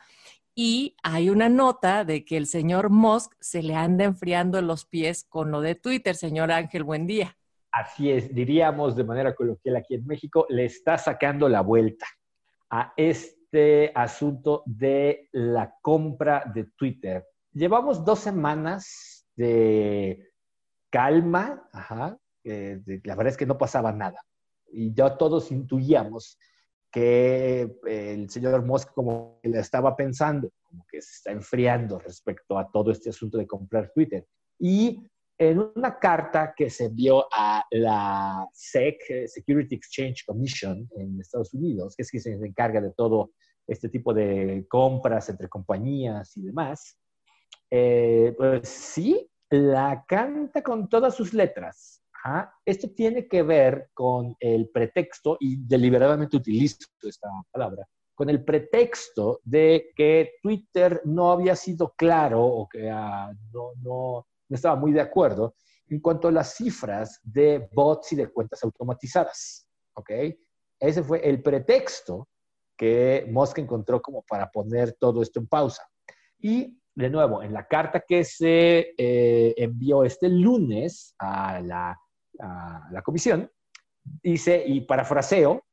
y 0.58 0.96
hay 1.02 1.28
una 1.28 1.50
nota 1.50 2.06
de 2.06 2.24
que 2.24 2.38
el 2.38 2.46
señor 2.46 2.88
Musk 2.88 3.34
se 3.40 3.62
le 3.62 3.74
anda 3.74 4.04
enfriando 4.04 4.60
los 4.62 4.86
pies 4.86 5.24
con 5.28 5.50
lo 5.50 5.60
de 5.60 5.74
Twitter. 5.74 6.16
Señor 6.16 6.50
Ángel, 6.50 6.82
buen 6.82 7.06
día. 7.06 7.36
Así 7.70 8.10
es, 8.10 8.34
diríamos 8.34 8.96
de 8.96 9.04
manera 9.04 9.34
coloquial 9.34 9.76
aquí 9.76 9.94
en 9.94 10.06
México, 10.06 10.46
le 10.48 10.64
está 10.64 10.96
sacando 10.96 11.46
la 11.46 11.60
vuelta 11.60 12.06
a 12.70 12.94
este 12.96 13.92
asunto 13.94 14.62
de 14.64 15.28
la 15.32 15.74
compra 15.82 16.50
de 16.54 16.64
Twitter. 16.74 17.26
Llevamos 17.52 18.02
dos 18.02 18.20
semanas 18.20 19.26
de 19.36 20.32
calma, 20.88 21.68
ajá, 21.70 22.16
la 22.42 23.14
verdad 23.14 23.26
es 23.26 23.36
que 23.36 23.44
no 23.44 23.58
pasaba 23.58 23.92
nada. 23.92 24.24
Y 24.72 24.94
ya 24.94 25.18
todos 25.18 25.52
intuíamos 25.52 26.38
que 26.96 27.78
el 27.84 28.30
señor 28.30 28.64
Musk 28.64 28.94
como 28.94 29.38
que 29.42 29.50
le 29.50 29.58
estaba 29.58 29.94
pensando, 29.94 30.50
como 30.62 30.86
que 30.90 31.02
se 31.02 31.16
está 31.16 31.30
enfriando 31.30 31.98
respecto 31.98 32.56
a 32.56 32.70
todo 32.70 32.90
este 32.90 33.10
asunto 33.10 33.36
de 33.36 33.46
comprar 33.46 33.92
Twitter. 33.94 34.26
Y 34.58 35.06
en 35.36 35.58
una 35.58 35.98
carta 35.98 36.54
que 36.56 36.70
se 36.70 36.86
envió 36.86 37.26
a 37.30 37.62
la 37.70 38.48
SEC, 38.50 39.28
Security 39.28 39.74
Exchange 39.74 40.24
Commission 40.24 40.88
en 40.96 41.20
Estados 41.20 41.52
Unidos, 41.52 41.94
que 41.94 42.02
es 42.02 42.10
quien 42.10 42.22
se 42.22 42.32
encarga 42.32 42.80
de 42.80 42.92
todo 42.92 43.32
este 43.66 43.90
tipo 43.90 44.14
de 44.14 44.64
compras 44.66 45.28
entre 45.28 45.50
compañías 45.50 46.34
y 46.38 46.44
demás, 46.44 46.98
eh, 47.70 48.32
pues 48.38 48.70
sí, 48.70 49.30
la 49.50 50.02
canta 50.08 50.62
con 50.62 50.88
todas 50.88 51.14
sus 51.14 51.34
letras 51.34 52.02
esto 52.64 52.90
tiene 52.90 53.28
que 53.28 53.42
ver 53.42 53.90
con 53.94 54.36
el 54.40 54.68
pretexto, 54.70 55.36
y 55.40 55.56
deliberadamente 55.56 56.36
utilizo 56.36 56.78
esta 57.02 57.28
palabra, 57.50 57.86
con 58.14 58.30
el 58.30 58.44
pretexto 58.44 59.40
de 59.44 59.92
que 59.94 60.32
Twitter 60.42 61.02
no 61.04 61.30
había 61.30 61.54
sido 61.54 61.94
claro 61.96 62.44
o 62.44 62.68
que 62.68 62.90
ah, 62.90 63.32
no, 63.52 63.72
no, 63.82 64.26
estaba 64.48 64.76
muy 64.76 64.92
de 64.92 65.00
acuerdo 65.00 65.54
en 65.88 66.00
cuanto 66.00 66.28
a 66.28 66.32
las 66.32 66.54
cifras 66.54 67.20
de 67.22 67.68
bots 67.72 68.12
y 68.12 68.16
de 68.16 68.28
cuentas 68.28 68.62
automatizadas. 68.64 69.68
¿Ok? 69.94 70.10
Ese 70.80 71.02
fue 71.02 71.26
el 71.28 71.42
pretexto 71.42 72.28
que 72.76 73.26
Musk 73.30 73.58
encontró 73.58 74.02
como 74.02 74.22
para 74.22 74.50
poner 74.50 74.94
todo 74.94 75.22
esto 75.22 75.40
en 75.40 75.46
pausa. 75.46 75.82
Y 76.38 76.78
de 76.94 77.10
nuevo, 77.10 77.42
en 77.42 77.52
la 77.52 77.66
carta 77.66 78.02
que 78.06 78.24
se 78.24 78.94
eh, 78.96 79.54
envió 79.56 80.04
este 80.04 80.28
lunes 80.28 81.14
a 81.18 81.60
la, 81.60 81.98
la, 82.38 83.02
comisión, 83.02 83.50
dice, 84.22 84.62
y 84.66 84.82
parafraseo, 84.82 85.64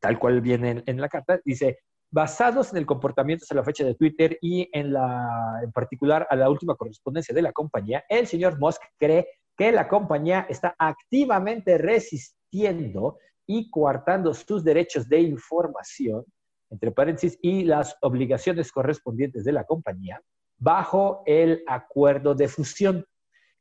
tal 0.00 0.18
cual 0.18 0.40
viene 0.40 0.82
en, 0.86 1.00
la 1.00 1.08
carta, 1.08 1.40
dice, 1.44 1.78
basados 2.10 2.72
en 2.72 2.78
el 2.78 2.86
comportamiento 2.86 3.44
hasta 3.44 3.54
la 3.54 3.64
fecha 3.64 3.84
de 3.84 3.94
Twitter 3.94 4.38
y 4.40 4.68
en, 4.72 4.92
la, 4.92 5.60
en 5.62 5.72
particular 5.72 6.26
a 6.28 6.36
la 6.36 6.50
última 6.50 6.74
correspondencia 6.74 7.34
de 7.34 7.42
la 7.42 7.52
compañía, 7.52 8.04
el 8.08 8.26
señor 8.26 8.58
Musk 8.58 8.82
cree 8.98 9.26
que 9.56 9.72
la 9.72 9.88
compañía 9.88 10.46
está 10.48 10.74
activamente 10.78 11.78
resistiendo 11.78 13.18
y 13.46 13.70
coartando 13.70 14.34
sus 14.34 14.64
derechos 14.64 15.08
de 15.08 15.20
información, 15.20 16.24
entre 16.70 16.90
paréntesis, 16.90 17.38
y 17.40 17.64
las 17.64 17.96
obligaciones 18.02 18.72
correspondientes 18.72 19.44
de 19.44 19.52
la 19.52 19.64
compañía 19.64 20.20
bajo 20.58 21.22
el 21.26 21.62
acuerdo 21.66 22.34
de 22.34 22.48
fusión. 22.48 23.06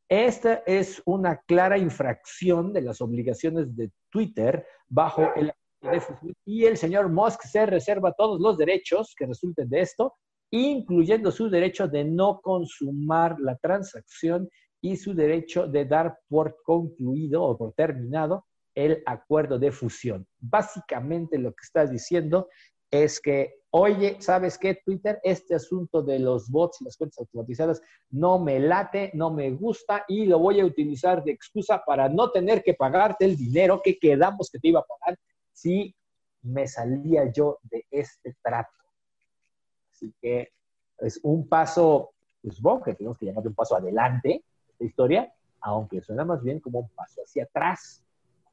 Esta 0.07 0.62
es 0.65 1.01
una 1.05 1.38
clara 1.47 1.77
infracción 1.77 2.74
de 2.74 2.81
las 2.81 3.01
obligaciones 3.01 3.75
de 3.75 3.91
Twitter 4.09 4.65
bajo 4.88 5.33
el 5.35 5.51
y 6.45 6.65
el 6.65 6.77
señor 6.77 7.09
Musk 7.09 7.41
se 7.43 7.65
reserva 7.65 8.13
todos 8.13 8.39
los 8.39 8.57
derechos 8.57 9.13
que 9.15 9.25
resulten 9.25 9.69
de 9.69 9.81
esto, 9.81 10.15
incluyendo 10.51 11.31
su 11.31 11.50
derecho 11.50 11.88
de 11.88 12.03
no 12.03 12.39
consumar 12.41 13.39
la 13.39 13.55
transacción 13.57 14.50
y 14.81 14.95
su 14.97 15.13
derecho 15.13 15.67
de 15.67 15.85
dar 15.85 16.17
por 16.27 16.57
concluido 16.63 17.43
o 17.43 17.57
por 17.57 17.74
terminado 17.74 18.45
el 18.74 19.01
acuerdo 19.05 19.57
de 19.57 19.71
fusión. 19.71 20.27
Básicamente 20.39 21.38
lo 21.38 21.51
que 21.51 21.63
estás 21.63 21.91
diciendo 21.91 22.50
es 22.91 23.19
que, 23.19 23.55
oye, 23.77 24.15
¿sabes 24.22 24.58
qué, 24.58 24.75
Twitter? 24.75 25.20
Este 25.22 25.53
asunto 25.53 26.01
de 26.01 26.17
los 26.17 26.50
bots 26.50 26.79
y 26.79 26.86
las 26.86 26.96
cuentas 26.96 27.20
automatizadas 27.20 27.82
no 28.10 28.39
me 28.39 28.58
late, 28.58 29.12
no 29.13 29.32
me 29.32 29.51
gusta 29.51 30.05
y 30.08 30.25
lo 30.25 30.39
voy 30.39 30.62
a 30.62 30.65
utilizar 30.65 31.22
de 31.25 31.34
excusa 31.34 31.84
para 31.86 32.08
no 32.08 32.32
tener 32.32 32.63
que 32.63 32.74
pagarte 32.74 33.25
el 33.25 33.36
dinero 33.36 33.82
que 33.84 34.00
quedamos 34.00 34.50
que 34.50 34.60
te 34.60 34.70
iba 34.70 34.79
a 34.79 34.86
pagar 34.86 35.20
si 35.51 35.94
me 36.44 36.67
salía 36.67 37.29
yo 37.34 37.60
de 37.63 37.86
este 37.91 38.38
trato. 38.41 38.72
Así 39.91 40.13
que 40.22 40.53
es 41.00 41.20
un 41.24 41.46
paso, 41.50 42.13
pues, 42.41 42.55
supongo 42.55 42.84
que 42.86 42.94
tenemos 42.94 43.17
que 43.17 43.25
llamarle 43.25 43.50
un 43.50 43.55
paso 43.55 43.75
adelante 43.75 44.46
esta 44.70 44.86
historia, 44.86 45.34
aunque 45.60 46.01
suena 46.01 46.24
más 46.24 46.41
bien 46.41 46.62
como 46.62 46.79
un 46.79 46.89
paso 46.91 47.24
hacia 47.24 47.44
atrás. 47.44 48.01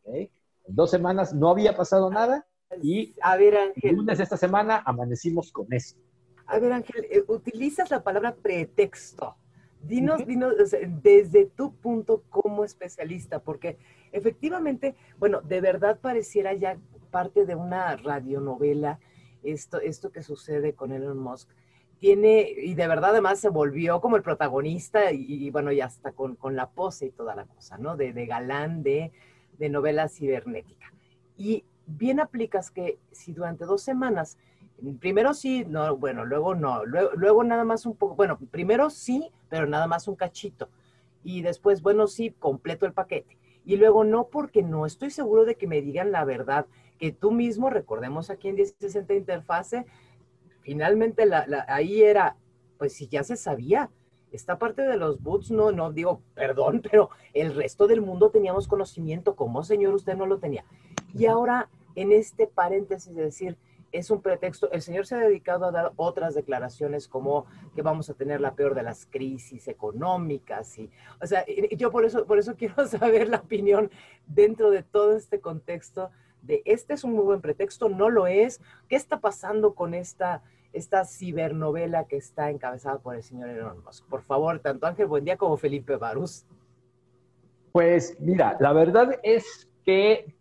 En 0.05 0.29
dos 0.67 0.91
semanas 0.91 1.33
no 1.33 1.49
había 1.49 1.76
pasado 1.76 2.11
nada 2.11 2.45
y 2.81 3.14
a 3.21 3.37
ver, 3.37 3.57
Ángel, 3.57 3.91
el 3.91 3.97
lunes 3.97 4.19
de 4.19 4.25
esta 4.25 4.37
semana 4.37 4.83
amanecimos 4.85 5.52
con 5.52 5.73
esto. 5.73 6.00
A 6.47 6.59
ver, 6.59 6.73
Ángel, 6.73 7.07
eh, 7.11 7.23
utilizas 7.29 7.91
la 7.91 8.02
palabra 8.02 8.35
pretexto. 8.35 9.37
Dinos, 9.83 10.25
dinos, 10.26 10.55
desde 11.02 11.47
tu 11.47 11.75
punto 11.75 12.23
como 12.31 12.64
especialista, 12.64 13.41
porque 13.41 13.79
efectivamente, 14.12 14.95
bueno, 15.19 15.41
de 15.41 15.61
verdad 15.61 15.99
pareciera 16.00 16.55
ya 16.55 16.79
parte 17.11 17.47
de 17.47 17.57
una 17.57 17.97
radionovela 17.97 19.00
esto, 19.43 19.81
esto 19.81 20.12
que 20.12 20.23
sucede 20.23 20.75
con 20.75 20.93
Elon 20.93 21.19
Musk. 21.19 21.50
Tiene, 21.99 22.49
y 22.57 22.75
de 22.75 22.88
verdad 22.88 23.11
además 23.11 23.38
se 23.38 23.49
volvió 23.49 24.00
como 24.00 24.17
el 24.17 24.23
protagonista 24.23 25.12
y, 25.12 25.50
bueno, 25.50 25.71
y 25.71 25.81
hasta 25.81 26.12
con, 26.12 26.35
con, 26.35 26.57
la 26.57 26.71
pose 26.71 27.07
y 27.07 27.11
toda 27.11 27.37
la 27.37 27.47
cosa, 27.47 27.79
¿no? 27.79 27.97
De, 27.97 28.12
de 28.12 28.26
galán 28.26 28.83
de, 28.83 29.12
de 29.59 29.69
novela 29.69 30.09
cibernética. 30.09 30.93
Y 31.37 31.64
bien 31.87 32.21
aplicas 32.21 32.71
que 32.71 32.99
si 33.11 33.33
durante 33.33 33.65
dos 33.65 33.83
semanas 33.83 34.39
primero 34.99 35.35
sí, 35.35 35.65
no, 35.65 35.97
bueno, 35.97 36.25
luego 36.25 36.55
no, 36.55 36.85
luego, 36.85 37.11
luego, 37.15 37.45
nada 37.45 37.65
más 37.65 37.87
un 37.87 37.95
poco, 37.95 38.15
bueno, 38.17 38.39
primero 38.51 38.91
sí, 38.91 39.31
pero 39.49 39.67
nada 39.67 39.87
más 39.87 40.09
un 40.09 40.17
cachito. 40.17 40.69
Y 41.23 41.43
después, 41.43 41.83
bueno, 41.83 42.09
sí, 42.09 42.35
completo 42.39 42.85
el 42.85 42.93
paquete. 42.93 43.39
Y 43.65 43.77
luego 43.77 44.03
no, 44.03 44.27
porque 44.27 44.62
no 44.62 44.87
estoy 44.87 45.11
seguro 45.11 45.45
de 45.45 45.55
que 45.55 45.69
me 45.69 45.83
digan 45.83 46.11
la 46.11 46.25
verdad, 46.25 46.67
que 46.99 47.12
tú 47.12 47.31
mismo, 47.31 47.71
recordemos 47.71 48.29
aquí 48.31 48.49
en 48.49 48.57
1060 48.57 49.15
Interfase, 49.15 49.87
finalmente 50.62 51.27
la, 51.27 51.47
ahí 51.69 52.03
era, 52.03 52.37
pues 52.79 52.93
si 52.93 53.07
ya 53.07 53.23
se 53.23 53.37
sabía, 53.37 53.91
esta 54.33 54.59
parte 54.59 54.83
de 54.83 54.97
los 54.97 55.23
boots, 55.23 55.51
no, 55.51 55.71
no 55.73 55.93
digo 55.93 56.23
perdón, 56.35 56.81
pero 56.91 57.11
el 57.35 57.55
resto 57.55 57.87
del 57.87 58.01
mundo 58.01 58.31
teníamos 58.31 58.67
conocimiento, 58.67 59.37
como 59.37 59.62
señor 59.62 59.95
usted 59.95 60.17
no 60.17 60.27
lo 60.27 60.39
tenía. 60.39 60.65
Y 61.14 61.26
ahora, 61.26 61.69
en 61.95 62.12
este 62.12 62.47
paréntesis 62.47 63.14
de 63.14 63.25
decir, 63.25 63.57
es 63.92 64.11
un 64.11 64.23
pretexto. 64.23 64.71
El 64.73 64.81
señor 64.83 65.07
se 65.07 65.14
ha 65.14 65.19
dedicado 65.19 65.66
a 65.66 65.71
dar 65.71 65.92
otras 65.97 66.35
declaraciones 66.35 67.09
como 67.09 67.47
que 67.75 67.83
vamos 67.83 68.09
a 68.09 68.14
tener 68.14 68.40
la 68.40 68.54
peor 68.54 68.75
de 68.75 68.83
las 68.83 69.07
crisis 69.07 69.69
económicas 69.69 70.78
y, 70.78 70.90
o 71.21 71.26
sea, 71.26 71.45
yo 71.76 71.90
por 71.90 72.04
eso, 72.04 72.25
por 72.25 72.38
eso 72.38 72.54
quiero 72.59 72.87
saber 72.87 73.28
la 73.28 73.38
opinión 73.38 73.90
dentro 74.26 74.71
de 74.71 74.83
todo 74.83 75.14
este 75.14 75.40
contexto 75.40 76.11
de 76.42 76.62
este 76.64 76.95
es 76.95 77.04
un 77.04 77.12
muy 77.12 77.25
buen 77.25 77.40
pretexto, 77.40 77.88
no 77.88 78.11
lo 78.11 78.26
es. 78.26 78.61
¿Qué 78.88 78.97
está 78.97 79.21
pasando 79.21 79.75
con 79.75 79.95
esta, 79.95 80.42
esta 80.73 81.04
cibernovela 81.04 82.07
que 82.07 82.16
está 82.16 82.50
encabezada 82.50 82.99
por 82.99 83.14
el 83.14 83.23
señor 83.23 83.49
Elon 83.49 83.83
Musk? 83.85 84.04
Por 84.09 84.23
favor, 84.23 84.59
tanto 84.59 84.87
Ángel 84.87 85.07
Buendía 85.07 85.37
como 85.37 85.57
Felipe 85.57 85.97
Barús. 85.97 86.45
Pues 87.71 88.16
mira, 88.21 88.57
la 88.61 88.73
verdad 88.73 89.19
es 89.23 89.69
que 89.85 90.35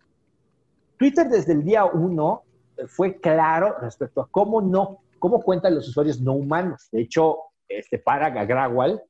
Twitter 1.02 1.28
desde 1.28 1.54
el 1.54 1.64
día 1.64 1.84
uno 1.86 2.44
fue 2.86 3.20
claro 3.20 3.76
respecto 3.82 4.22
a 4.22 4.30
cómo 4.30 4.62
no, 4.62 5.00
cómo 5.18 5.42
cuentan 5.42 5.74
los 5.74 5.90
usuarios 5.90 6.22
no 6.22 6.34
humanos. 6.34 6.90
De 6.92 7.02
hecho, 7.02 7.40
este 7.68 7.98
Parag 7.98 8.38
Agrawal, 8.38 9.02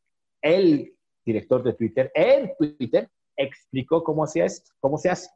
el 0.42 0.96
director 1.26 1.62
de 1.62 1.74
Twitter, 1.74 2.10
en 2.16 2.56
Twitter, 2.56 3.12
explicó 3.36 4.06
cómo 4.06 4.26
se 4.26 4.42
hace, 4.42 4.64
cómo 4.80 4.98
se 4.98 5.10
hace. 5.10 5.32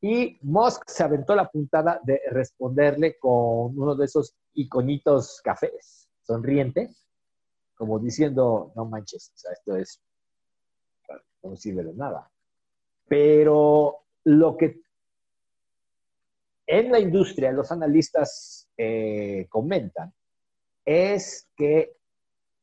Y 0.00 0.40
Musk 0.42 0.82
se 0.88 1.04
aventó 1.04 1.36
la 1.36 1.48
puntada 1.48 2.00
de 2.02 2.20
responderle 2.32 3.16
con 3.20 3.78
uno 3.78 3.94
de 3.94 4.06
esos 4.06 4.34
iconitos 4.54 5.40
cafés 5.44 6.08
sonrientes, 6.22 7.06
como 7.76 8.00
diciendo, 8.00 8.72
no 8.74 8.86
manches, 8.86 9.32
esto 9.52 9.76
es, 9.76 10.02
no 11.44 11.54
sirve 11.54 11.84
de 11.84 11.94
nada. 11.94 12.28
Pero 13.06 13.98
lo 14.24 14.56
que 14.56 14.82
en 16.72 16.90
la 16.90 16.98
industria 16.98 17.52
los 17.52 17.70
analistas 17.70 18.66
eh, 18.78 19.46
comentan 19.50 20.10
es 20.86 21.46
que 21.54 21.98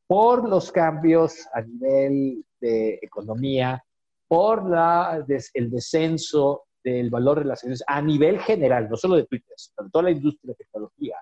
por 0.07 0.49
los 0.49 0.71
cambios 0.71 1.47
a 1.53 1.61
nivel 1.61 2.43
de 2.59 2.97
economía, 3.03 3.85
por 4.27 4.67
la, 4.67 5.23
el 5.53 5.69
descenso 5.69 6.63
del 6.83 7.11
valor 7.11 7.37
de 7.37 7.45
las 7.45 7.59
acciones 7.59 7.83
a 7.85 8.01
nivel 8.01 8.39
general, 8.39 8.89
no 8.89 8.97
solo 8.97 9.15
de 9.15 9.27
Twitter, 9.27 9.53
sino 9.55 9.87
toda 9.91 10.05
la 10.05 10.11
industria 10.11 10.53
de 10.53 10.63
tecnología, 10.63 11.17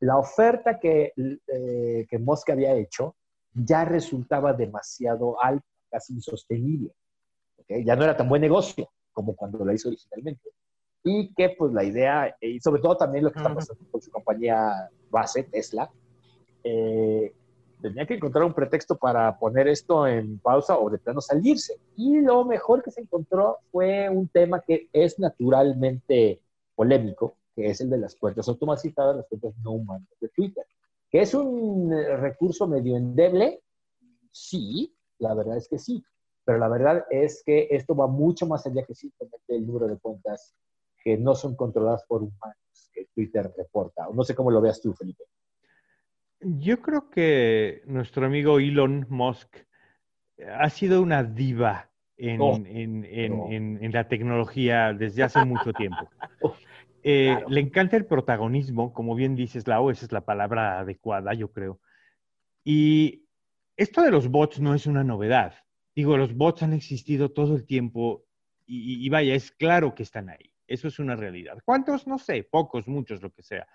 la 0.00 0.18
oferta 0.18 0.80
que, 0.80 1.12
eh, 1.16 2.06
que 2.10 2.18
Mosca 2.18 2.52
había 2.52 2.74
hecho 2.74 3.14
ya 3.54 3.84
resultaba 3.84 4.52
demasiado 4.52 5.40
alta, 5.40 5.66
casi 5.88 6.14
insostenible. 6.14 6.90
Ya 7.68 7.94
no 7.94 8.02
era 8.02 8.16
tan 8.16 8.28
buen 8.28 8.42
negocio 8.42 8.90
como 9.12 9.36
cuando 9.36 9.64
la 9.64 9.74
hizo 9.74 9.88
originalmente 9.88 10.50
y 11.04 11.32
que 11.34 11.50
pues 11.50 11.72
la 11.72 11.84
idea, 11.84 12.36
y 12.40 12.60
sobre 12.60 12.82
todo 12.82 12.96
también 12.96 13.24
lo 13.24 13.32
que 13.32 13.38
está 13.38 13.54
pasando 13.54 13.84
con 13.90 14.00
su 14.00 14.10
compañía 14.10 14.90
base, 15.10 15.44
Tesla, 15.44 15.90
eh, 16.64 17.32
tenía 17.80 18.06
que 18.06 18.14
encontrar 18.14 18.44
un 18.44 18.52
pretexto 18.52 18.96
para 18.96 19.38
poner 19.38 19.68
esto 19.68 20.06
en 20.06 20.38
pausa 20.38 20.78
o 20.78 20.90
de 20.90 20.98
plano 20.98 21.20
salirse. 21.20 21.78
Y 21.96 22.20
lo 22.20 22.44
mejor 22.44 22.82
que 22.82 22.90
se 22.90 23.00
encontró 23.00 23.58
fue 23.70 24.08
un 24.08 24.28
tema 24.28 24.60
que 24.60 24.88
es 24.92 25.18
naturalmente 25.18 26.40
polémico, 26.74 27.34
que 27.54 27.66
es 27.66 27.80
el 27.80 27.90
de 27.90 27.98
las 27.98 28.14
cuentas 28.16 28.48
automatizadas, 28.48 29.16
las 29.16 29.26
cuentas 29.26 29.54
no 29.62 29.72
humanas 29.72 30.08
de 30.20 30.28
Twitter. 30.28 30.64
¿Que 31.10 31.22
es 31.22 31.32
un 31.34 31.90
recurso 31.90 32.66
medio 32.66 32.96
endeble? 32.96 33.62
Sí, 34.30 34.94
la 35.18 35.34
verdad 35.34 35.56
es 35.56 35.68
que 35.68 35.78
sí. 35.78 36.04
Pero 36.44 36.58
la 36.58 36.68
verdad 36.68 37.04
es 37.10 37.42
que 37.44 37.68
esto 37.70 37.94
va 37.94 38.06
mucho 38.06 38.46
más 38.46 38.66
allá 38.66 38.82
que 38.84 38.94
simplemente 38.94 39.54
el 39.54 39.66
número 39.66 39.86
de 39.86 39.98
cuentas 39.98 40.54
que 41.08 41.16
no 41.16 41.34
son 41.34 41.56
controladas 41.56 42.04
por 42.06 42.22
humanos, 42.22 42.90
que 42.92 43.06
Twitter 43.14 43.50
reporta. 43.56 44.06
No 44.12 44.24
sé 44.24 44.34
cómo 44.34 44.50
lo 44.50 44.60
veas 44.60 44.82
tú, 44.82 44.92
Felipe. 44.92 45.24
Yo 46.40 46.82
creo 46.82 47.08
que 47.08 47.80
nuestro 47.86 48.26
amigo 48.26 48.58
Elon 48.58 49.06
Musk 49.08 49.56
ha 50.54 50.68
sido 50.68 51.00
una 51.00 51.24
diva 51.24 51.90
en, 52.18 53.90
la 53.90 54.06
tecnología 54.06 54.92
desde 54.92 55.22
hace 55.22 55.44
mucho 55.44 55.72
tiempo. 55.72 56.08
Eh, 57.04 57.44
le 57.48 57.60
encanta 57.60 57.96
el 57.96 58.06
protagonismo, 58.06 58.92
como 58.92 59.14
bien 59.14 59.36
dices, 59.36 59.68
Lau, 59.68 59.88
esa 59.88 60.04
es 60.04 60.12
la 60.12 60.26
palabra 60.26 60.80
adecuada, 60.80 61.32
yo 61.32 61.52
creo. 61.52 61.80
Y 62.64 63.24
esto 63.76 64.02
de 64.02 64.10
los 64.10 64.28
bots 64.28 64.60
no 64.60 64.74
es 64.74 64.84
una 64.86 65.04
novedad. 65.04 65.54
Digo, 65.94 66.16
los 66.18 66.34
bots 66.34 66.64
han 66.64 66.72
existido 66.72 67.30
todo 67.30 67.54
el 67.54 67.64
tiempo 67.64 68.26
y, 68.66 69.08
vaya, 69.08 69.34
es 69.34 69.50
claro 69.52 69.94
que 69.94 70.02
están 70.02 70.28
ahí. 70.28 70.52
Eso 70.68 70.88
es 70.88 70.98
una 70.98 71.16
realidad. 71.16 71.58
¿Cuántos? 71.64 72.06
No 72.06 72.18
sé, 72.18 72.44
pocos, 72.44 72.86
muchos, 72.86 73.20
lo 73.22 73.32
que 73.32 73.42
sea. 73.42 73.66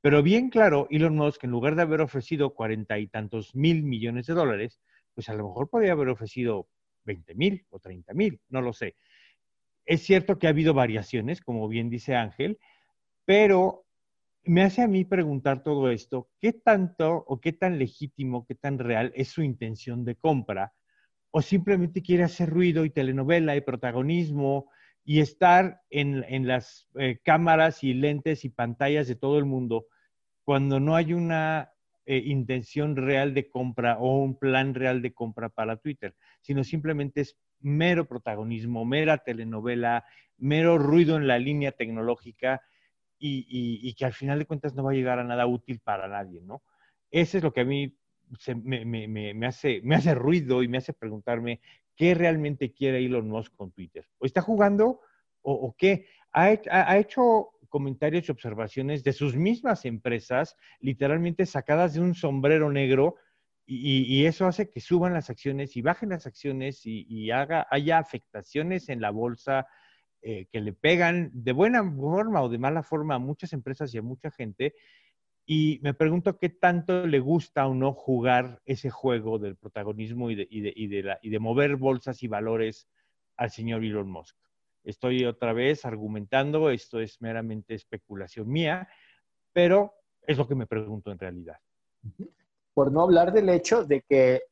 Pero 0.00 0.22
bien 0.22 0.48
claro, 0.48 0.86
Elon 0.90 1.16
Musk, 1.16 1.44
en 1.44 1.50
lugar 1.50 1.74
de 1.74 1.82
haber 1.82 2.00
ofrecido 2.00 2.54
cuarenta 2.54 2.98
y 2.98 3.08
tantos 3.08 3.54
mil 3.54 3.82
millones 3.82 4.26
de 4.26 4.34
dólares, 4.34 4.80
pues 5.14 5.28
a 5.28 5.34
lo 5.34 5.48
mejor 5.48 5.68
podría 5.68 5.92
haber 5.92 6.08
ofrecido 6.08 6.68
20 7.04 7.34
mil 7.34 7.66
o 7.70 7.80
30 7.80 8.14
mil, 8.14 8.40
no 8.48 8.62
lo 8.62 8.72
sé. 8.72 8.94
Es 9.84 10.02
cierto 10.02 10.38
que 10.38 10.46
ha 10.46 10.50
habido 10.50 10.72
variaciones, 10.74 11.40
como 11.40 11.66
bien 11.66 11.90
dice 11.90 12.14
Ángel, 12.14 12.58
pero 13.24 13.84
me 14.44 14.62
hace 14.62 14.82
a 14.82 14.88
mí 14.88 15.04
preguntar 15.04 15.62
todo 15.62 15.90
esto, 15.90 16.30
¿qué 16.40 16.52
tanto 16.52 17.24
o 17.26 17.40
qué 17.40 17.52
tan 17.52 17.78
legítimo, 17.78 18.46
qué 18.46 18.54
tan 18.54 18.78
real 18.78 19.12
es 19.14 19.28
su 19.28 19.42
intención 19.42 20.04
de 20.04 20.14
compra? 20.14 20.72
¿O 21.30 21.42
simplemente 21.42 22.02
quiere 22.02 22.22
hacer 22.24 22.48
ruido 22.48 22.84
y 22.84 22.90
telenovela 22.90 23.56
y 23.56 23.60
protagonismo 23.60 24.70
y 25.08 25.20
estar 25.20 25.80
en, 25.88 26.46
las 26.46 26.86
eh, 26.98 27.18
cámaras 27.24 27.82
y 27.82 27.94
lentes 27.94 28.44
y 28.44 28.50
pantallas 28.50 29.08
de 29.08 29.14
todo 29.14 29.38
el 29.38 29.46
mundo 29.46 29.86
cuando 30.44 30.80
no 30.80 30.96
hay 30.96 31.14
una 31.14 31.72
eh, 32.04 32.18
intención 32.26 32.94
real 32.94 33.32
de 33.32 33.48
compra 33.48 33.96
o 33.98 34.18
un 34.18 34.38
plan 34.38 34.74
real 34.74 35.00
de 35.00 35.14
compra 35.14 35.48
para 35.48 35.78
Twitter, 35.78 36.14
sino 36.42 36.62
simplemente 36.62 37.22
es 37.22 37.38
mero 37.60 38.06
protagonismo, 38.06 38.84
mera 38.84 39.16
telenovela, 39.16 40.04
mero 40.36 40.76
ruido 40.76 41.16
en 41.16 41.26
la 41.26 41.38
línea 41.38 41.72
tecnológica 41.72 42.60
y, 43.18 43.94
que 43.94 44.04
al 44.04 44.12
final 44.12 44.38
de 44.38 44.44
cuentas 44.44 44.74
no 44.74 44.82
va 44.82 44.90
a 44.90 44.94
llegar 44.94 45.18
a 45.20 45.24
nada 45.24 45.46
útil 45.46 45.80
para 45.80 46.06
nadie, 46.06 46.42
¿no? 46.42 46.62
Eso 47.10 47.38
es 47.38 47.42
lo 47.42 47.54
que 47.54 47.62
a 47.62 47.64
mí 47.64 47.96
me, 48.46 49.46
hace, 49.46 49.80
me 49.82 49.94
hace 49.94 50.14
ruido 50.14 50.62
y 50.62 50.68
me 50.68 50.76
hace 50.76 50.92
preguntarme 50.92 51.60
qué 51.98 52.14
realmente 52.14 52.72
quiere 52.72 53.04
Elon 53.04 53.28
Musk 53.28 53.54
con 53.56 53.72
Twitter. 53.72 54.06
¿O 54.18 54.24
está 54.24 54.40
jugando 54.40 55.00
o, 55.42 55.74
qué? 55.76 56.06
Ha, 56.32 56.96
hecho 56.98 57.50
comentarios 57.68 58.28
y 58.28 58.32
observaciones 58.32 59.02
de 59.02 59.12
sus 59.12 59.34
mismas 59.34 59.84
empresas, 59.84 60.56
literalmente 60.80 61.44
sacadas 61.44 61.94
de 61.94 62.00
un 62.00 62.14
sombrero 62.14 62.70
negro, 62.70 63.16
y, 63.66 64.24
eso 64.24 64.46
hace 64.46 64.70
que 64.70 64.80
suban 64.80 65.12
las 65.12 65.28
acciones 65.28 65.76
y 65.76 65.82
bajen 65.82 66.08
las 66.08 66.26
acciones 66.26 66.82
y, 66.86 67.30
haga, 67.30 67.66
haya 67.70 67.98
afectaciones 67.98 68.88
en 68.88 69.02
la 69.02 69.10
bolsa 69.10 69.66
eh, 70.22 70.46
que 70.50 70.62
le 70.62 70.72
pegan 70.72 71.30
de 71.34 71.52
buena 71.52 71.84
forma 71.84 72.40
o 72.42 72.48
de 72.48 72.58
mala 72.58 72.82
forma 72.82 73.16
a 73.16 73.18
muchas 73.18 73.52
empresas 73.52 73.92
y 73.92 73.98
a 73.98 74.02
mucha 74.02 74.30
gente. 74.30 74.74
Y 75.50 75.80
me 75.82 75.94
pregunto 75.94 76.36
qué 76.36 76.50
tanto 76.50 77.06
le 77.06 77.20
gusta 77.20 77.66
o 77.66 77.72
no 77.72 77.94
jugar 77.94 78.60
ese 78.66 78.90
juego 78.90 79.38
del 79.38 79.56
protagonismo 79.56 80.30
y 80.30 80.34
de, 80.34 81.38
mover 81.40 81.76
bolsas 81.76 82.22
y 82.22 82.28
valores 82.28 82.86
al 83.38 83.50
señor 83.50 83.82
Elon 83.82 84.10
Musk. 84.10 84.36
Estoy 84.84 85.24
otra 85.24 85.54
vez 85.54 85.86
argumentando, 85.86 86.68
esto 86.68 87.00
es 87.00 87.22
meramente 87.22 87.74
especulación 87.74 88.46
mía, 88.46 88.90
pero 89.50 89.94
es 90.26 90.36
lo 90.36 90.46
que 90.46 90.54
me 90.54 90.66
pregunto 90.66 91.10
en 91.10 91.18
realidad. 91.18 91.56
Por 92.74 92.92
no 92.92 93.00
hablar 93.00 93.32
del 93.32 93.48
hecho 93.48 93.84
de 93.84 94.02
que, 94.02 94.42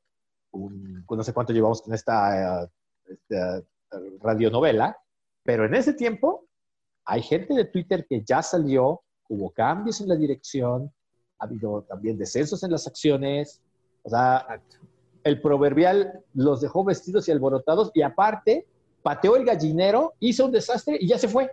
no 0.55 1.23
sé 1.23 1.35
cuánto 1.35 1.53
llevamos 1.53 1.83
con 1.83 1.93
esta, 1.93 2.63
eh, 2.65 2.69
esta 3.07 3.63
radionovela, 4.23 4.97
pero 5.43 5.67
en 5.67 5.75
ese 5.75 5.93
tiempo 5.93 6.47
hay 7.05 7.21
gente 7.21 7.53
de 7.53 7.67
Twitter 7.67 8.07
que 8.09 8.23
ya 8.23 8.43
salió 8.43 9.03
hubo 9.29 9.51
cambios 9.51 10.01
en 10.01 10.09
la 10.09 10.17
dirección, 10.17 10.93
ha 11.39 11.45
habido 11.45 11.83
también 11.83 12.17
descensos 12.17 12.63
en 12.63 12.71
las 12.71 12.87
acciones, 12.87 13.63
o 14.03 14.11
sea, 14.11 14.61
el 15.25 15.41
proverbial 15.41 16.21
los 16.35 16.61
dejó 16.61 16.85
vestidos 16.85 17.29
y 17.29 17.33
alborotados 17.33 17.91
y 17.95 18.03
aparte 18.03 18.67
pateó 19.03 19.37
el 19.37 19.45
gallinero, 19.45 20.15
hizo 20.21 20.47
un 20.47 20.53
desastre 20.53 20.97
y 21.01 21.09
ya 21.09 21.19
se 21.19 21.29
fue. 21.29 21.51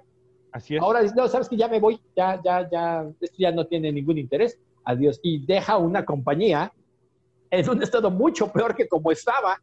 Así 0.51 0.75
es. 0.75 0.81
Ahora 0.81 1.01
dice, 1.01 1.15
no, 1.15 1.27
sabes 1.27 1.49
que 1.49 1.57
ya 1.57 1.67
me 1.67 1.79
voy, 1.79 1.99
ya, 2.15 2.39
ya, 2.43 2.69
ya, 2.69 3.09
esto 3.19 3.37
ya 3.39 3.51
no 3.51 3.65
tiene 3.65 3.91
ningún 3.91 4.19
interés, 4.19 4.59
adiós. 4.83 5.19
Y 5.23 5.43
deja 5.45 5.77
una 5.77 6.05
compañía 6.05 6.71
en 7.49 7.69
un 7.69 7.81
estado 7.81 8.11
mucho 8.11 8.51
peor 8.51 8.75
que 8.75 8.87
como 8.87 9.11
estaba 9.11 9.59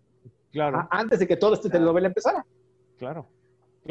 claro. 0.53 0.87
antes 0.91 1.21
de 1.21 1.27
que 1.27 1.37
todo 1.37 1.55
este 1.55 1.71
telenovela 1.71 2.09
empezara. 2.09 2.45
Claro. 2.99 3.27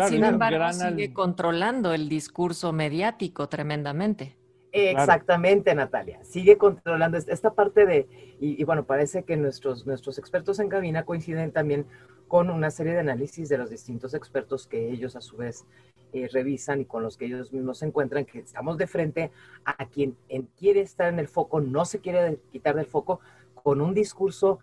Sin 0.07 0.23
embargo, 0.23 0.71
sigue 0.71 1.13
controlando 1.13 1.93
el 1.93 2.09
discurso 2.09 2.71
mediático 2.71 3.49
tremendamente. 3.49 4.37
Exactamente, 4.71 5.73
Natalia. 5.73 6.23
Sigue 6.23 6.57
controlando 6.57 7.17
esta 7.17 7.53
parte 7.53 7.85
de, 7.85 8.07
y, 8.39 8.63
bueno, 8.63 8.85
parece 8.85 9.23
que 9.23 9.35
nuestros, 9.35 9.87
nuestros 9.87 10.19
expertos 10.19 10.59
en 10.59 10.69
cabina 10.69 11.05
coinciden 11.05 11.51
también 11.51 11.85
con 12.27 12.51
una 12.51 12.69
serie 12.69 12.93
de 12.93 12.99
análisis 12.99 13.49
de 13.49 13.57
los 13.57 13.71
distintos 13.71 14.13
expertos 14.13 14.67
que 14.67 14.91
ellos 14.91 15.15
a 15.15 15.21
su 15.21 15.37
vez 15.37 15.65
eh, 16.13 16.29
revisan 16.31 16.81
y 16.81 16.85
con 16.85 17.01
los 17.01 17.17
que 17.17 17.25
ellos 17.25 17.51
mismos 17.51 17.79
se 17.79 17.87
encuentran, 17.87 18.25
que 18.25 18.39
estamos 18.39 18.77
de 18.77 18.85
frente 18.85 19.31
a 19.65 19.87
quien 19.87 20.15
quiere 20.55 20.81
estar 20.81 21.11
en 21.11 21.17
el 21.17 21.27
foco, 21.27 21.59
no 21.59 21.85
se 21.85 21.99
quiere 21.99 22.37
quitar 22.51 22.75
del 22.75 22.85
foco, 22.85 23.19
con 23.55 23.81
un 23.81 23.95
discurso 23.95 24.59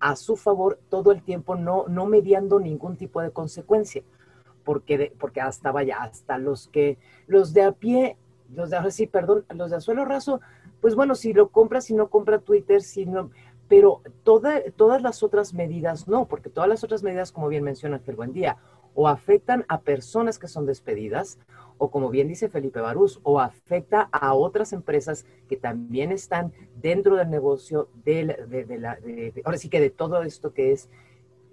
a 0.00 0.14
su 0.14 0.36
favor 0.36 0.78
todo 0.90 1.10
el 1.10 1.22
tiempo, 1.22 1.56
no, 1.56 1.86
no 1.88 2.04
mediando 2.04 2.60
ningún 2.60 2.96
tipo 2.96 3.22
de 3.22 3.30
consecuencia 3.30 4.02
porque, 4.68 5.14
porque 5.18 5.40
hasta 5.40 5.72
vaya, 5.72 5.96
hasta 6.02 6.36
los 6.36 6.68
que, 6.68 6.98
los 7.26 7.54
de 7.54 7.62
a 7.62 7.72
pie, 7.72 8.18
los 8.54 8.68
de, 8.68 8.90
sí, 8.90 9.06
perdón, 9.06 9.46
los 9.54 9.70
de 9.70 9.76
a 9.76 9.80
suelo 9.80 10.04
raso, 10.04 10.42
pues 10.82 10.94
bueno, 10.94 11.14
si 11.14 11.32
lo 11.32 11.48
compra, 11.48 11.80
si 11.80 11.94
no 11.94 12.08
compra 12.10 12.38
Twitter, 12.38 12.82
si 12.82 13.06
no, 13.06 13.30
pero 13.66 14.02
toda, 14.24 14.60
todas 14.76 15.00
las 15.00 15.22
otras 15.22 15.54
medidas 15.54 16.06
no, 16.06 16.28
porque 16.28 16.50
todas 16.50 16.68
las 16.68 16.84
otras 16.84 17.02
medidas, 17.02 17.32
como 17.32 17.48
bien 17.48 17.64
menciona 17.64 17.98
el 18.06 18.14
buen 18.14 18.34
día, 18.34 18.58
o 18.92 19.08
afectan 19.08 19.64
a 19.68 19.80
personas 19.80 20.38
que 20.38 20.48
son 20.48 20.66
despedidas, 20.66 21.38
o 21.78 21.90
como 21.90 22.10
bien 22.10 22.28
dice 22.28 22.50
Felipe 22.50 22.82
Barús, 22.82 23.20
o 23.22 23.40
afecta 23.40 24.10
a 24.12 24.34
otras 24.34 24.74
empresas 24.74 25.24
que 25.48 25.56
también 25.56 26.12
están 26.12 26.52
dentro 26.76 27.16
del 27.16 27.30
negocio 27.30 27.88
de, 28.04 28.66
de, 28.68 28.78
la, 28.78 28.98
ahora 29.46 29.56
sí 29.56 29.70
que 29.70 29.80
de 29.80 29.88
todo 29.88 30.22
esto 30.24 30.52
que 30.52 30.72
es 30.72 30.90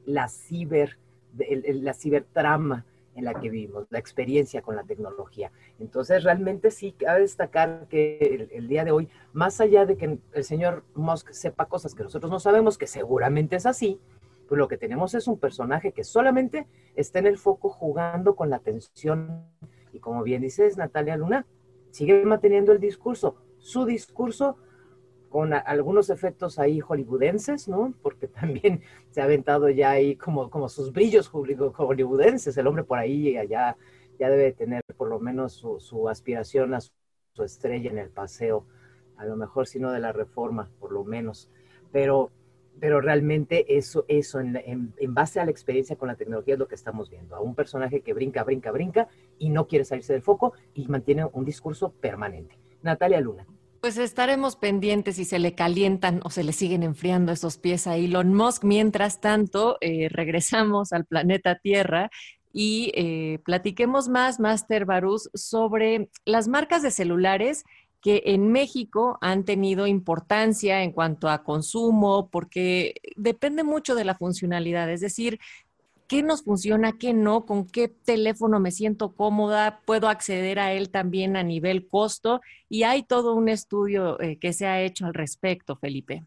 la 0.05 0.27
ciber, 0.27 0.97
la 1.37 1.93
cibertrama, 1.93 2.83
en 3.15 3.25
la 3.25 3.33
que 3.33 3.49
vivimos, 3.49 3.87
la 3.89 3.99
experiencia 3.99 4.61
con 4.61 4.75
la 4.75 4.83
tecnología. 4.83 5.51
Entonces, 5.79 6.23
realmente 6.23 6.69
sí 6.69 6.91
cabe 6.91 7.21
destacar 7.21 7.87
que 7.89 8.49
el, 8.51 8.67
día 8.67 8.83
de 8.83 8.91
hoy, 8.91 9.09
más 9.33 9.59
allá 9.61 9.85
de 9.85 9.97
que 9.97 10.19
el 10.33 10.43
señor 10.43 10.83
Musk 10.93 11.31
sepa 11.31 11.65
cosas 11.65 11.95
que 11.95 12.03
nosotros 12.03 12.31
no 12.31 12.39
sabemos, 12.39 12.77
que 12.77 12.87
seguramente 12.87 13.55
es 13.55 13.65
así, 13.65 13.99
pues 14.47 14.59
lo 14.59 14.67
que 14.67 14.77
tenemos 14.77 15.15
es 15.15 15.27
un 15.27 15.39
personaje 15.39 15.91
que 15.91 16.03
solamente 16.03 16.67
está 16.95 17.19
en 17.19 17.27
el 17.27 17.37
foco 17.37 17.69
jugando 17.69 18.35
con 18.35 18.49
la 18.49 18.57
atención. 18.57 19.45
Y 19.91 19.99
como 19.99 20.21
bien 20.23 20.41
dices, 20.41 20.77
Natalia 20.77 21.17
Luna, 21.17 21.45
sigue 21.91 22.25
manteniendo 22.25 22.71
el 22.71 22.79
discurso. 22.79 23.37
Su 23.57 23.85
discurso 23.85 24.57
con 25.35 25.51
algunos 25.51 26.09
efectos 26.09 26.59
ahí 26.59 26.79
hollywoodenses, 26.79 27.67
¿no? 27.67 27.93
Porque 28.01 28.25
también 28.39 28.83
se 29.09 29.19
ha 29.19 29.25
aventado 29.25 29.69
ya 29.69 29.91
ahí 29.91 30.15
como, 30.15 30.49
como 30.49 30.69
sus 30.69 30.93
brillos 30.93 31.27
hollywoodenses. 31.27 32.55
El 32.57 32.67
hombre 32.67 32.85
por 32.85 32.99
ahí 32.99 33.33
ya, 33.49 33.75
ya 34.17 34.29
debe 34.29 34.53
tener 34.53 34.81
por 34.95 35.09
lo 35.09 35.19
menos 35.19 35.51
su, 35.51 36.07
aspiración 36.07 36.73
a 36.73 36.79
su, 36.79 36.93
estrella 37.43 37.91
en 37.91 37.97
el 37.97 38.11
paseo. 38.11 38.65
A 39.17 39.25
lo 39.25 39.35
mejor 39.35 39.67
si 39.67 39.77
no 39.77 39.91
de 39.91 39.99
la 39.99 40.13
reforma, 40.13 40.69
por 40.79 40.93
lo 40.93 41.03
menos. 41.03 41.49
Pero, 41.91 42.31
pero 42.79 43.01
realmente 43.01 43.77
eso, 43.77 44.05
eso 44.07 44.39
en, 44.39 44.55
en 44.65 45.13
base 45.13 45.41
a 45.41 45.43
la 45.43 45.51
experiencia 45.51 45.97
con 45.97 46.07
la 46.07 46.15
tecnología 46.15 46.53
es 46.53 46.59
lo 46.61 46.69
que 46.69 46.75
estamos 46.75 47.09
viendo. 47.09 47.35
A 47.35 47.41
un 47.41 47.55
personaje 47.55 47.99
que 47.99 48.13
brinca, 48.13 48.45
brinca, 48.45 48.71
brinca 48.71 49.09
y 49.37 49.49
no 49.49 49.67
quiere 49.67 49.83
salirse 49.83 50.13
del 50.13 50.21
foco 50.21 50.53
y 50.73 50.87
mantiene 50.87 51.25
un 51.25 51.43
discurso 51.43 51.91
permanente. 51.91 52.57
Natalia 52.83 53.19
Luna. 53.19 53.45
Pues 53.85 53.99
estaremos 53.99 54.55
pendientes 54.55 55.17
si 55.17 55.25
se 55.25 55.37
le 55.37 55.53
calientan 55.53 56.19
o 56.23 56.31
se 56.31 56.43
le 56.43 56.53
siguen 56.53 56.81
enfriando 56.81 57.31
esos 57.31 57.59
pies 57.59 57.85
a 57.85 57.95
Elon 57.95 58.33
Musk. 58.33 58.63
Mientras 58.63 59.21
tanto, 59.21 59.77
eh, 59.79 60.09
regresamos 60.09 60.91
al 60.91 61.05
planeta 61.05 61.59
Tierra 61.59 62.09
y 62.51 62.91
eh, 62.95 63.37
platiquemos 63.45 64.09
más, 64.09 64.39
Master 64.39 64.85
Barús, 64.85 65.29
sobre 65.35 66.09
las 66.25 66.47
marcas 66.47 66.81
de 66.81 66.89
celulares 66.89 67.63
que 68.01 68.23
en 68.25 68.51
México 68.51 69.19
han 69.21 69.45
tenido 69.45 69.85
importancia 69.85 70.81
en 70.81 70.91
cuanto 70.91 71.29
a 71.29 71.43
consumo, 71.43 72.29
porque 72.31 72.95
depende 73.15 73.63
mucho 73.63 73.93
de 73.93 74.05
la 74.05 74.15
funcionalidad. 74.15 74.91
Es 74.91 75.01
decir, 75.01 75.39
qué 76.07 76.23
nos 76.23 76.43
funciona, 76.43 76.93
qué 76.97 77.13
no, 77.13 77.45
con 77.45 77.67
qué 77.67 77.87
teléfono 77.87 78.59
me 78.59 78.71
siento 78.71 79.15
cómoda, 79.15 79.81
puedo 79.85 80.07
acceder 80.09 80.59
a 80.59 80.73
él 80.73 80.89
también 80.89 81.35
a 81.37 81.43
nivel 81.43 81.87
costo 81.87 82.41
y 82.69 82.83
hay 82.83 83.03
todo 83.03 83.35
un 83.35 83.49
estudio 83.49 84.19
eh, 84.21 84.37
que 84.37 84.53
se 84.53 84.67
ha 84.67 84.81
hecho 84.81 85.05
al 85.05 85.13
respecto, 85.13 85.75
Felipe. 85.75 86.23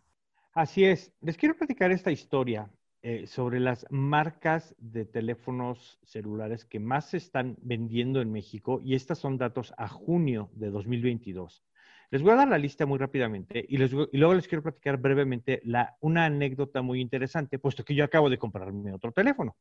Así 0.54 0.84
es, 0.84 1.12
les 1.20 1.36
quiero 1.36 1.56
platicar 1.56 1.90
esta 1.92 2.10
historia. 2.10 2.70
eh, 3.02 3.26
sobre 3.28 3.60
las 3.60 3.86
marcas 3.90 4.74
de 4.78 5.04
teléfonos 5.04 6.00
celulares 6.04 6.64
que 6.64 6.80
más 6.80 7.10
se 7.10 7.16
están 7.18 7.56
vendiendo 7.62 8.20
en 8.20 8.32
México 8.32 8.80
y 8.82 8.96
estas 8.96 9.18
son 9.18 9.38
datos 9.38 9.72
a 9.78 9.88
junio 9.88 10.50
de 10.54 10.70
2022. 10.70 11.62
Les 12.10 12.22
voy 12.22 12.32
a 12.32 12.36
dar 12.36 12.48
la 12.48 12.56
lista 12.56 12.86
muy 12.86 12.98
rápidamente 12.98 13.64
y, 13.68 13.76
luego 13.76 14.34
les 14.34 14.48
quiero 14.48 14.62
platicar 14.62 14.96
brevemente 14.96 15.60
una 16.00 16.24
anécdota 16.24 16.80
muy 16.80 17.00
interesante, 17.00 17.58
puesto 17.58 17.84
que 17.84 17.94
yo 17.94 18.04
acabo 18.04 18.30
de 18.30 18.38
comprarme 18.38 18.94
otro 18.94 19.12
teléfono. 19.12 19.56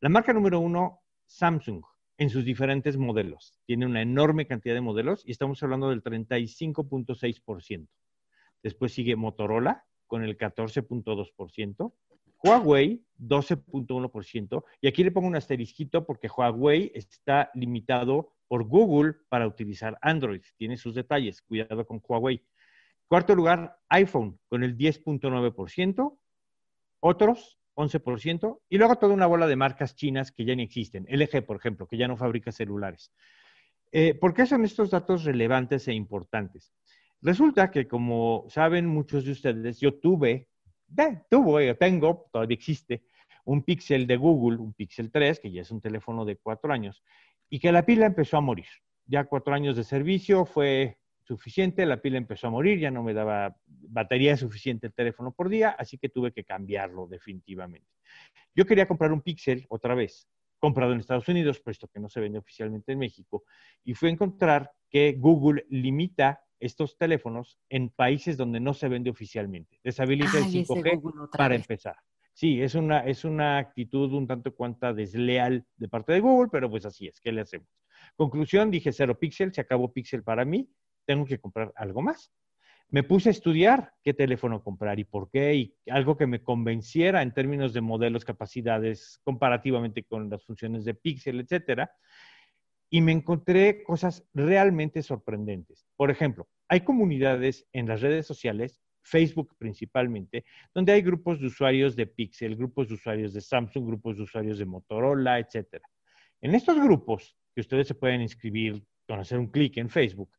La 0.00 0.10
marca 0.10 0.34
número 0.34 0.60
uno, 0.60 1.00
Samsung, 1.26 1.82
en 2.18 2.28
sus 2.28 2.44
diferentes 2.44 2.98
modelos. 2.98 3.58
Tiene 3.64 3.86
una 3.86 4.02
enorme 4.02 4.46
cantidad 4.46 4.74
de 4.74 4.82
modelos 4.82 5.22
y 5.26 5.30
estamos 5.30 5.62
hablando 5.62 5.88
del 5.88 6.02
35.6%. 6.02 7.88
Después 8.62 8.92
sigue 8.92 9.16
Motorola 9.16 9.86
con 10.06 10.22
el 10.22 10.36
14.2%. 10.36 11.92
Huawei, 12.42 13.02
12.1%. 13.18 14.64
Y 14.82 14.88
aquí 14.88 15.02
le 15.02 15.12
pongo 15.12 15.28
un 15.28 15.36
asterisquito 15.36 16.04
porque 16.04 16.28
Huawei 16.28 16.92
está 16.94 17.50
limitado 17.54 18.32
por 18.50 18.64
Google 18.64 19.14
para 19.28 19.46
utilizar 19.46 19.96
Android. 20.02 20.42
Tiene 20.56 20.76
sus 20.76 20.96
detalles. 20.96 21.40
Cuidado 21.40 21.86
con 21.86 22.02
Huawei. 22.04 22.42
Cuarto 23.06 23.36
lugar, 23.36 23.78
iPhone 23.88 24.40
con 24.48 24.64
el 24.64 24.76
10.9%. 24.76 26.18
Otros, 26.98 27.60
11%. 27.76 28.60
Y 28.68 28.78
luego 28.78 28.96
toda 28.96 29.14
una 29.14 29.28
bola 29.28 29.46
de 29.46 29.54
marcas 29.54 29.94
chinas 29.94 30.32
que 30.32 30.44
ya 30.44 30.56
ni 30.56 30.64
existen. 30.64 31.06
LG, 31.08 31.46
por 31.46 31.58
ejemplo, 31.58 31.86
que 31.86 31.96
ya 31.96 32.08
no 32.08 32.16
fabrica 32.16 32.50
celulares. 32.50 33.12
Eh, 33.92 34.14
¿Por 34.14 34.34
qué 34.34 34.44
son 34.46 34.64
estos 34.64 34.90
datos 34.90 35.22
relevantes 35.22 35.86
e 35.86 35.92
importantes? 35.92 36.72
Resulta 37.22 37.70
que, 37.70 37.86
como 37.86 38.46
saben 38.48 38.84
muchos 38.84 39.24
de 39.24 39.30
ustedes, 39.30 39.78
yo 39.78 39.94
tuve 39.94 40.48
tuvo, 41.28 41.60
yo 41.60 41.76
tengo, 41.76 42.28
todavía 42.32 42.56
existe, 42.56 43.04
un 43.44 43.62
Pixel 43.62 44.06
de 44.06 44.16
Google, 44.16 44.58
un 44.58 44.72
Pixel 44.72 45.10
3, 45.10 45.40
que 45.40 45.50
ya 45.50 45.62
es 45.62 45.70
un 45.70 45.80
teléfono 45.80 46.24
de 46.24 46.36
cuatro 46.36 46.72
años, 46.72 47.02
y 47.50 47.58
que 47.58 47.72
la 47.72 47.84
pila 47.84 48.06
empezó 48.06 48.38
a 48.38 48.40
morir. 48.40 48.66
Ya 49.06 49.24
cuatro 49.24 49.52
años 49.52 49.76
de 49.76 49.84
servicio 49.84 50.46
fue 50.46 50.98
suficiente, 51.22 51.84
la 51.84 52.00
pila 52.00 52.16
empezó 52.16 52.46
a 52.46 52.50
morir, 52.50 52.78
ya 52.78 52.90
no 52.90 53.02
me 53.02 53.12
daba 53.12 53.56
batería 53.66 54.36
suficiente 54.36 54.86
el 54.86 54.94
teléfono 54.94 55.32
por 55.32 55.48
día, 55.48 55.70
así 55.70 55.98
que 55.98 56.08
tuve 56.08 56.32
que 56.32 56.44
cambiarlo 56.44 57.06
definitivamente. 57.06 57.88
Yo 58.54 58.64
quería 58.64 58.86
comprar 58.86 59.12
un 59.12 59.20
Pixel 59.20 59.66
otra 59.68 59.94
vez, 59.94 60.28
comprado 60.58 60.92
en 60.92 61.00
Estados 61.00 61.28
Unidos, 61.28 61.60
puesto 61.60 61.88
que 61.88 62.00
no 62.00 62.08
se 62.08 62.20
vende 62.20 62.38
oficialmente 62.38 62.92
en 62.92 62.98
México, 62.98 63.44
y 63.84 63.94
fue 63.94 64.08
a 64.08 64.12
encontrar 64.12 64.72
que 64.88 65.12
Google 65.18 65.66
limita 65.70 66.44
estos 66.58 66.96
teléfonos 66.98 67.58
en 67.68 67.88
países 67.88 68.36
donde 68.36 68.60
no 68.60 68.74
se 68.74 68.88
vende 68.88 69.10
oficialmente. 69.10 69.80
Deshabilita 69.82 70.38
el 70.38 70.44
5G 70.44 71.30
para 71.36 71.54
empezar. 71.54 71.96
Sí, 72.40 72.62
es 72.62 72.74
una, 72.74 73.00
es 73.00 73.26
una 73.26 73.58
actitud 73.58 74.14
un 74.14 74.26
tanto 74.26 74.54
cuanta 74.54 74.94
desleal 74.94 75.66
de 75.76 75.88
parte 75.90 76.14
de 76.14 76.20
Google, 76.20 76.48
pero 76.50 76.70
pues 76.70 76.86
así 76.86 77.06
es, 77.06 77.20
¿qué 77.20 77.32
le 77.32 77.42
hacemos? 77.42 77.68
Conclusión, 78.16 78.70
dije 78.70 78.94
cero 78.94 79.18
píxel, 79.18 79.52
se 79.52 79.60
acabó 79.60 79.92
píxel 79.92 80.22
para 80.22 80.46
mí, 80.46 80.66
tengo 81.04 81.26
que 81.26 81.38
comprar 81.38 81.70
algo 81.76 82.00
más. 82.00 82.32
Me 82.88 83.02
puse 83.02 83.28
a 83.28 83.32
estudiar 83.32 83.92
qué 84.02 84.14
teléfono 84.14 84.64
comprar 84.64 84.98
y 84.98 85.04
por 85.04 85.30
qué, 85.30 85.54
y 85.54 85.76
algo 85.90 86.16
que 86.16 86.26
me 86.26 86.42
convenciera 86.42 87.20
en 87.20 87.34
términos 87.34 87.74
de 87.74 87.82
modelos, 87.82 88.24
capacidades, 88.24 89.20
comparativamente 89.22 90.04
con 90.04 90.30
las 90.30 90.42
funciones 90.42 90.86
de 90.86 90.94
píxel, 90.94 91.40
etcétera 91.40 91.92
y 92.88 93.02
me 93.02 93.12
encontré 93.12 93.84
cosas 93.84 94.26
realmente 94.32 95.02
sorprendentes. 95.02 95.86
Por 95.94 96.10
ejemplo, 96.10 96.48
hay 96.68 96.80
comunidades 96.80 97.68
en 97.74 97.86
las 97.86 98.00
redes 98.00 98.26
sociales, 98.26 98.80
Facebook 99.02 99.54
principalmente, 99.58 100.44
donde 100.74 100.92
hay 100.92 101.02
grupos 101.02 101.40
de 101.40 101.46
usuarios 101.46 101.96
de 101.96 102.06
Pixel, 102.06 102.56
grupos 102.56 102.88
de 102.88 102.94
usuarios 102.94 103.32
de 103.32 103.40
Samsung, 103.40 103.86
grupos 103.86 104.16
de 104.16 104.22
usuarios 104.22 104.58
de 104.58 104.66
Motorola, 104.66 105.38
etc. 105.38 105.82
En 106.40 106.54
estos 106.54 106.76
grupos, 106.76 107.36
que 107.54 107.60
ustedes 107.60 107.88
se 107.88 107.94
pueden 107.94 108.20
inscribir 108.20 108.82
con 109.06 109.20
hacer 109.20 109.38
un 109.38 109.48
clic 109.48 109.76
en 109.76 109.90
Facebook, 109.90 110.30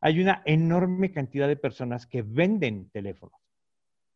hay 0.00 0.20
una 0.20 0.42
enorme 0.44 1.10
cantidad 1.10 1.48
de 1.48 1.56
personas 1.56 2.06
que 2.06 2.22
venden 2.22 2.90
teléfonos. 2.90 3.40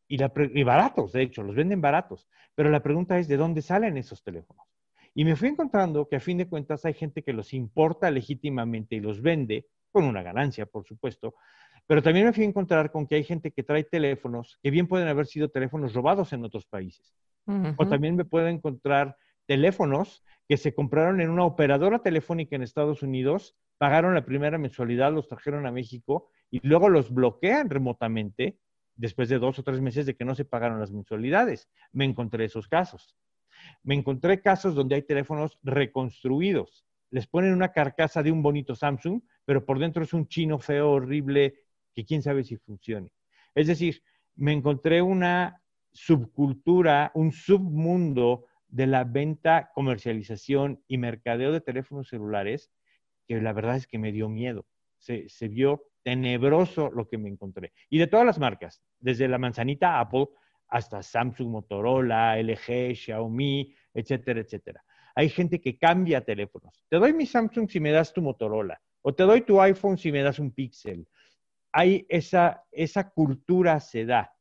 Y, 0.06 0.18
y 0.54 0.62
baratos, 0.62 1.12
de 1.12 1.22
hecho, 1.22 1.42
los 1.42 1.56
venden 1.56 1.80
baratos. 1.80 2.28
Pero 2.54 2.70
la 2.70 2.82
pregunta 2.82 3.18
es, 3.18 3.28
¿de 3.28 3.36
dónde 3.36 3.62
salen 3.62 3.96
esos 3.96 4.22
teléfonos? 4.22 4.66
Y 5.14 5.24
me 5.24 5.36
fui 5.36 5.48
encontrando 5.48 6.08
que 6.08 6.16
a 6.16 6.20
fin 6.20 6.38
de 6.38 6.48
cuentas 6.48 6.84
hay 6.84 6.94
gente 6.94 7.22
que 7.22 7.32
los 7.32 7.52
importa 7.52 8.10
legítimamente 8.10 8.96
y 8.96 9.00
los 9.00 9.20
vende, 9.20 9.66
con 9.92 10.04
una 10.04 10.22
ganancia, 10.22 10.66
por 10.66 10.84
supuesto, 10.84 11.34
pero 11.86 12.02
también 12.02 12.26
me 12.26 12.32
fui 12.32 12.44
a 12.44 12.48
encontrar 12.48 12.90
con 12.90 13.06
que 13.06 13.16
hay 13.16 13.24
gente 13.24 13.50
que 13.50 13.62
trae 13.62 13.84
teléfonos 13.84 14.58
que 14.62 14.70
bien 14.70 14.88
pueden 14.88 15.08
haber 15.08 15.26
sido 15.26 15.50
teléfonos 15.50 15.94
robados 15.94 16.32
en 16.32 16.44
otros 16.44 16.66
países. 16.66 17.14
O 17.76 17.88
también 17.88 18.14
me 18.14 18.24
puedo 18.24 18.46
encontrar 18.46 19.16
teléfonos 19.46 20.22
que 20.48 20.56
se 20.56 20.74
compraron 20.74 21.20
en 21.20 21.28
una 21.28 21.44
operadora 21.44 21.98
telefónica 21.98 22.54
en 22.54 22.62
Estados 22.62 23.02
Unidos, 23.02 23.56
pagaron 23.78 24.14
la 24.14 24.24
primera 24.24 24.58
mensualidad, 24.58 25.12
los 25.12 25.26
trajeron 25.26 25.66
a 25.66 25.72
México 25.72 26.30
y 26.50 26.66
luego 26.66 26.88
los 26.88 27.12
bloquean 27.12 27.68
remotamente 27.68 28.58
después 28.94 29.28
de 29.28 29.38
dos 29.38 29.58
o 29.58 29.62
tres 29.64 29.80
meses 29.80 30.06
de 30.06 30.14
que 30.14 30.24
no 30.24 30.34
se 30.34 30.44
pagaron 30.44 30.78
las 30.78 30.92
mensualidades. 30.92 31.68
Me 31.92 32.04
encontré 32.04 32.44
esos 32.44 32.68
casos. 32.68 33.16
Me 33.82 33.94
encontré 33.94 34.40
casos 34.40 34.74
donde 34.74 34.94
hay 34.94 35.02
teléfonos 35.02 35.58
reconstruidos. 35.62 36.84
Les 37.10 37.26
ponen 37.26 37.52
una 37.52 37.72
carcasa 37.72 38.22
de 38.22 38.30
un 38.30 38.42
bonito 38.42 38.74
Samsung, 38.74 39.20
pero 39.44 39.64
por 39.64 39.78
dentro 39.78 40.02
es 40.02 40.12
un 40.12 40.28
chino 40.28 40.58
feo, 40.58 40.90
horrible, 40.92 41.54
que 41.94 42.04
quién 42.04 42.22
sabe 42.22 42.44
si 42.44 42.56
funcione. 42.56 43.12
Es 43.54 43.66
decir, 43.66 44.02
me 44.36 44.52
encontré 44.52 45.02
una 45.02 45.62
subcultura, 45.92 47.12
un 47.14 47.32
submundo 47.32 48.46
de 48.68 48.86
la 48.86 49.04
venta, 49.04 49.70
comercialización 49.74 50.82
y 50.88 50.96
mercadeo 50.96 51.52
de 51.52 51.60
teléfonos 51.60 52.08
celulares 52.08 52.70
que 53.28 53.40
la 53.40 53.52
verdad 53.52 53.76
es 53.76 53.86
que 53.86 53.98
me 53.98 54.12
dio 54.12 54.28
miedo. 54.28 54.66
Se, 54.98 55.48
vio 55.48 55.84
tenebroso 56.02 56.90
lo 56.90 57.08
que 57.08 57.18
me 57.18 57.28
encontré. 57.28 57.72
Y 57.90 57.98
de 57.98 58.06
todas 58.06 58.24
las 58.24 58.38
marcas, 58.38 58.82
desde 59.00 59.28
la 59.28 59.38
manzanita 59.38 60.00
Apple 60.00 60.28
hasta 60.68 61.02
Samsung, 61.02 61.48
Motorola, 61.48 62.38
LG, 62.38 62.94
Xiaomi, 62.94 63.74
etcétera, 63.92 64.40
etcétera. 64.40 64.82
Hay 65.14 65.28
gente 65.28 65.60
que 65.60 65.76
cambia 65.76 66.24
teléfonos. 66.24 66.84
Te 66.88 66.96
doy 66.96 67.12
mi 67.12 67.26
Samsung 67.26 67.68
si 67.68 67.80
me 67.80 67.90
das 67.90 68.12
tu 68.12 68.22
Motorola, 68.22 68.80
o 69.02 69.14
te 69.14 69.24
doy 69.24 69.42
tu 69.42 69.60
iPhone 69.60 69.98
si 69.98 70.10
me 70.10 70.22
das 70.22 70.38
un 70.38 70.52
Pixel. 70.52 71.06
Hay 71.72 72.06
esa, 72.08 72.64
esa 72.70 73.10
cultura 73.10 73.80
se 73.80 74.04
da. 74.06 74.32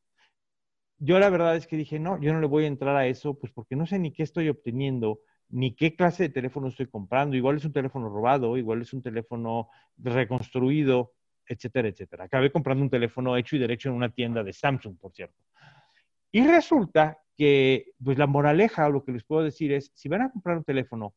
Yo 0.97 1.17
la 1.19 1.29
verdad 1.29 1.55
es 1.55 1.65
que 1.65 1.77
dije, 1.77 1.99
no, 1.99 2.21
yo 2.21 2.31
no 2.33 2.39
le 2.39 2.47
voy 2.47 2.65
a 2.65 2.67
entrar 2.67 2.95
a 2.95 3.07
eso, 3.07 3.37
pues 3.37 3.51
porque 3.51 3.75
no 3.75 3.85
sé 3.85 3.97
ni 3.97 4.11
qué 4.11 4.23
estoy 4.23 4.49
obteniendo, 4.49 5.21
ni 5.49 5.75
qué 5.75 5.95
clase 5.95 6.23
de 6.23 6.29
teléfono 6.29 6.67
estoy 6.67 6.87
comprando. 6.87 7.35
Igual 7.35 7.57
es 7.57 7.65
un 7.65 7.73
teléfono 7.73 8.09
robado, 8.09 8.55
igual 8.57 8.81
es 8.81 8.93
un 8.93 9.01
teléfono 9.01 9.69
reconstruido, 9.97 11.13
etcétera, 11.45 11.87
etcétera. 11.87 12.25
Acabé 12.25 12.51
comprando 12.51 12.83
un 12.83 12.89
teléfono 12.89 13.35
hecho 13.35 13.55
y 13.55 13.59
derecho 13.59 13.89
en 13.89 13.95
una 13.95 14.09
tienda 14.09 14.43
de 14.43 14.53
Samsung, 14.53 14.97
por 14.97 15.11
cierto. 15.11 15.41
Y 16.31 16.45
resulta 16.45 17.17
que, 17.37 17.93
pues 18.03 18.17
la 18.17 18.27
moraleja 18.27 18.87
o 18.87 18.91
lo 18.91 19.03
que 19.03 19.11
les 19.11 19.23
puedo 19.23 19.43
decir 19.43 19.73
es, 19.73 19.91
si 19.95 20.07
van 20.07 20.21
a 20.21 20.31
comprar 20.31 20.57
un 20.57 20.63
teléfono, 20.63 21.15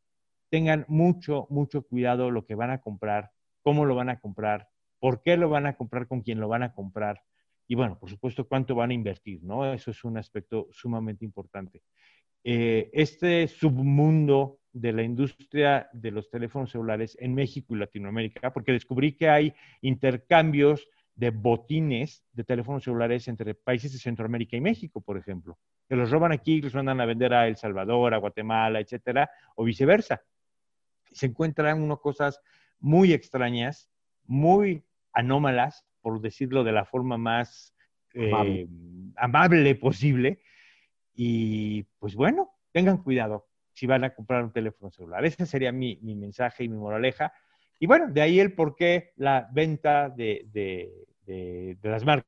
tengan 0.50 0.84
mucho, 0.88 1.46
mucho 1.50 1.82
cuidado 1.82 2.30
lo 2.30 2.46
que 2.46 2.54
van 2.54 2.70
a 2.70 2.80
comprar, 2.80 3.30
cómo 3.62 3.84
lo 3.84 3.94
van 3.94 4.08
a 4.08 4.20
comprar, 4.20 4.68
por 4.98 5.22
qué 5.22 5.36
lo 5.36 5.48
van 5.48 5.66
a 5.66 5.76
comprar, 5.76 6.06
con 6.06 6.22
quién 6.22 6.40
lo 6.40 6.48
van 6.48 6.62
a 6.62 6.72
comprar 6.72 7.22
y 7.66 7.74
bueno, 7.74 7.98
por 7.98 8.10
supuesto, 8.10 8.46
cuánto 8.46 8.74
van 8.74 8.90
a 8.90 8.94
invertir, 8.94 9.42
¿no? 9.42 9.72
Eso 9.72 9.90
es 9.90 10.04
un 10.04 10.18
aspecto 10.18 10.68
sumamente 10.70 11.24
importante. 11.24 11.82
Eh, 12.42 12.90
este 12.92 13.48
submundo 13.48 14.58
de 14.72 14.92
la 14.92 15.02
industria 15.02 15.88
de 15.92 16.10
los 16.10 16.28
teléfonos 16.28 16.70
celulares 16.70 17.16
en 17.20 17.34
México 17.34 17.74
y 17.74 17.78
Latinoamérica, 17.78 18.52
porque 18.52 18.72
descubrí 18.72 19.12
que 19.12 19.28
hay 19.28 19.54
intercambios 19.80 20.86
de 21.14 21.30
botines 21.30 22.24
de 22.32 22.44
teléfonos 22.44 22.82
celulares 22.82 23.28
entre 23.28 23.54
países 23.54 23.92
de 23.92 23.98
Centroamérica 23.98 24.56
y 24.56 24.60
México, 24.60 25.00
por 25.00 25.16
ejemplo, 25.16 25.58
que 25.88 25.96
los 25.96 26.10
roban 26.10 26.32
aquí 26.32 26.54
y 26.54 26.60
los 26.60 26.74
mandan 26.74 27.00
a 27.00 27.06
vender 27.06 27.32
a 27.32 27.46
El 27.46 27.56
Salvador, 27.56 28.12
a 28.12 28.18
Guatemala, 28.18 28.80
etcétera, 28.80 29.30
o 29.54 29.64
viceversa. 29.64 30.22
Se 31.14 31.26
encuentran 31.26 31.82
unas 31.82 32.00
cosas 32.00 32.40
muy 32.78 33.12
extrañas, 33.12 33.90
muy 34.26 34.84
anómalas, 35.12 35.86
por 36.02 36.20
decirlo 36.20 36.64
de 36.64 36.72
la 36.72 36.84
forma 36.84 37.16
más 37.16 37.74
eh, 38.12 38.66
amable. 39.16 39.74
posible. 39.76 40.40
Y 41.14 41.84
pues 41.98 42.14
bueno, 42.14 42.50
tengan 42.72 42.98
cuidado 42.98 43.46
si 43.72 43.86
van 43.86 44.04
a 44.04 44.14
comprar 44.14 44.44
un 44.44 44.52
teléfono 44.52 44.90
celular. 44.90 45.24
Ese 45.24 45.46
sería 45.46 45.72
mi, 45.72 45.98
mi 46.02 46.14
mensaje 46.14 46.64
y 46.64 46.68
mi 46.68 46.76
moraleja. 46.76 47.32
Y 47.78 47.86
bueno, 47.86 48.08
de 48.08 48.22
ahí 48.22 48.40
el 48.40 48.54
por 48.54 48.76
qué 48.76 49.12
la 49.16 49.48
venta 49.52 50.08
de, 50.08 50.46
de, 50.52 51.78
las 51.82 52.04
marcas 52.04 52.26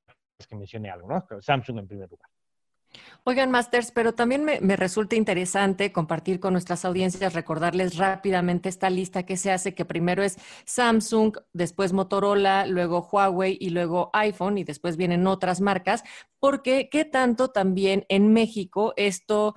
que 0.49 0.57
mencioné 0.57 0.90
algo, 0.90 1.09
¿no? 1.09 1.40
Samsung 1.40 1.79
en 1.79 1.87
primer 1.87 2.11
lugar. 2.11 2.31
Oigan, 3.25 3.51
Masters, 3.51 3.91
pero 3.91 4.15
también 4.15 4.45
me, 4.45 4.77
resulta 4.77 5.17
interesante 5.17 5.93
compartir 5.93 6.39
con 6.39 6.53
nuestras 6.53 6.85
audiencias, 6.85 7.35
recordarles 7.35 7.97
rápidamente 7.97 8.69
esta 8.69 8.91
lista 8.91 9.25
que 9.25 9.37
se 9.37 9.51
hace, 9.51 9.75
que 9.75 9.85
primero 9.85 10.23
es 10.23 10.39
Samsung, 10.65 11.37
después 11.53 11.93
Motorola, 11.93 12.67
luego 12.67 13.09
Huawei 13.11 13.57
y 13.61 13.71
luego 13.71 14.11
iPhone 14.13 14.59
y 14.59 14.65
después 14.65 14.97
vienen 14.97 15.27
otras 15.27 15.61
marcas, 15.61 16.05
porque 16.39 16.89
qué 16.91 17.05
tanto 17.05 17.49
también 17.49 18.05
en 18.09 18.33
México 18.33 18.93
esto 18.97 19.57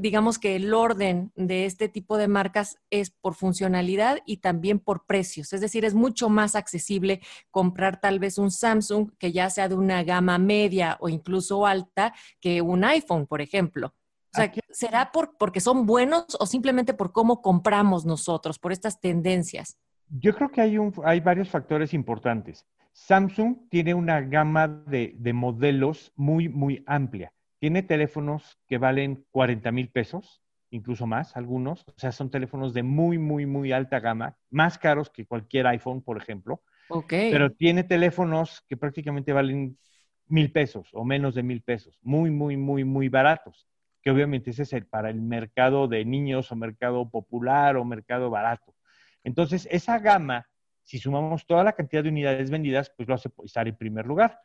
digamos 0.00 0.38
que 0.38 0.56
el 0.56 0.74
orden 0.74 1.32
de 1.36 1.66
este 1.66 1.88
tipo 1.88 2.16
de 2.16 2.28
marcas 2.28 2.78
es 2.90 3.10
por 3.10 3.34
funcionalidad 3.34 4.18
y 4.26 4.38
también 4.38 4.78
por 4.78 5.06
precios. 5.06 5.52
Es 5.52 5.60
decir, 5.60 5.84
es 5.84 5.94
mucho 5.94 6.28
más 6.28 6.54
accesible 6.56 7.20
comprar 7.50 8.00
tal 8.00 8.18
vez 8.18 8.38
un 8.38 8.50
Samsung 8.50 9.10
que 9.18 9.32
ya 9.32 9.50
sea 9.50 9.68
de 9.68 9.74
una 9.74 10.02
gama 10.02 10.38
media 10.38 10.96
o 11.00 11.08
incluso 11.08 11.66
alta 11.66 12.14
que 12.40 12.62
un 12.62 12.84
iPhone, 12.84 13.26
por 13.26 13.40
ejemplo. 13.40 13.94
O 14.32 14.36
sea, 14.36 14.52
¿será 14.70 15.12
por, 15.12 15.36
porque 15.38 15.60
son 15.60 15.86
buenos 15.86 16.36
o 16.40 16.46
simplemente 16.46 16.92
por 16.92 17.12
cómo 17.12 17.40
compramos 17.40 18.04
nosotros, 18.04 18.58
por 18.58 18.72
estas 18.72 19.00
tendencias? 19.00 19.78
Yo 20.08 20.34
creo 20.34 20.50
que 20.50 20.60
hay, 20.60 20.76
un, 20.76 20.92
hay 21.04 21.20
varios 21.20 21.48
factores 21.48 21.94
importantes. 21.94 22.66
Samsung 22.92 23.68
tiene 23.70 23.94
una 23.94 24.20
gama 24.20 24.66
de, 24.66 25.14
de 25.18 25.32
modelos 25.32 26.12
muy, 26.16 26.48
muy 26.48 26.82
amplia. 26.86 27.32
Tiene 27.64 27.82
teléfonos 27.82 28.58
que 28.66 28.76
valen 28.76 29.24
40 29.30 29.72
mil 29.72 29.88
pesos, 29.88 30.42
incluso 30.68 31.06
más, 31.06 31.34
algunos. 31.34 31.82
O 31.88 31.94
sea, 31.96 32.12
son 32.12 32.30
teléfonos 32.30 32.74
de 32.74 32.82
muy, 32.82 33.16
muy, 33.16 33.46
muy 33.46 33.72
alta 33.72 34.00
gama, 34.00 34.36
más 34.50 34.76
caros 34.76 35.08
que 35.08 35.24
cualquier 35.24 35.68
iPhone, 35.68 36.02
por 36.02 36.18
ejemplo. 36.18 36.62
Ok. 36.90 37.08
Pero 37.08 37.52
tiene 37.52 37.82
teléfonos 37.82 38.62
que 38.68 38.76
prácticamente 38.76 39.32
valen 39.32 39.78
mil 40.26 40.52
pesos 40.52 40.90
o 40.92 41.06
menos 41.06 41.34
de 41.36 41.42
mil 41.42 41.62
pesos, 41.62 41.98
muy, 42.02 42.30
muy, 42.30 42.58
muy, 42.58 42.84
muy 42.84 43.08
baratos, 43.08 43.66
que 44.02 44.10
obviamente 44.10 44.50
ese 44.50 44.64
es 44.64 44.74
el, 44.74 44.84
para 44.84 45.08
el 45.08 45.22
mercado 45.22 45.88
de 45.88 46.04
niños 46.04 46.52
o 46.52 46.56
mercado 46.56 47.08
popular 47.08 47.78
o 47.78 47.84
mercado 47.86 48.28
barato. 48.28 48.74
Entonces, 49.22 49.66
esa 49.70 49.98
gama, 50.00 50.46
si 50.82 50.98
sumamos 50.98 51.46
toda 51.46 51.64
la 51.64 51.72
cantidad 51.72 52.02
de 52.02 52.10
unidades 52.10 52.50
vendidas, 52.50 52.92
pues 52.94 53.08
lo 53.08 53.14
hace 53.14 53.30
estar 53.42 53.66
en 53.66 53.76
primer 53.78 54.04
lugar 54.04 54.38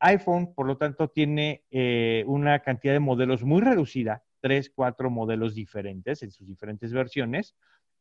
iPhone, 0.00 0.54
por 0.54 0.66
lo 0.66 0.76
tanto, 0.76 1.08
tiene 1.08 1.64
eh, 1.70 2.24
una 2.26 2.60
cantidad 2.60 2.92
de 2.92 3.00
modelos 3.00 3.42
muy 3.42 3.60
reducida, 3.60 4.22
tres, 4.40 4.70
cuatro 4.74 5.10
modelos 5.10 5.54
diferentes 5.54 6.22
en 6.22 6.30
sus 6.30 6.46
diferentes 6.46 6.92
versiones. 6.92 7.56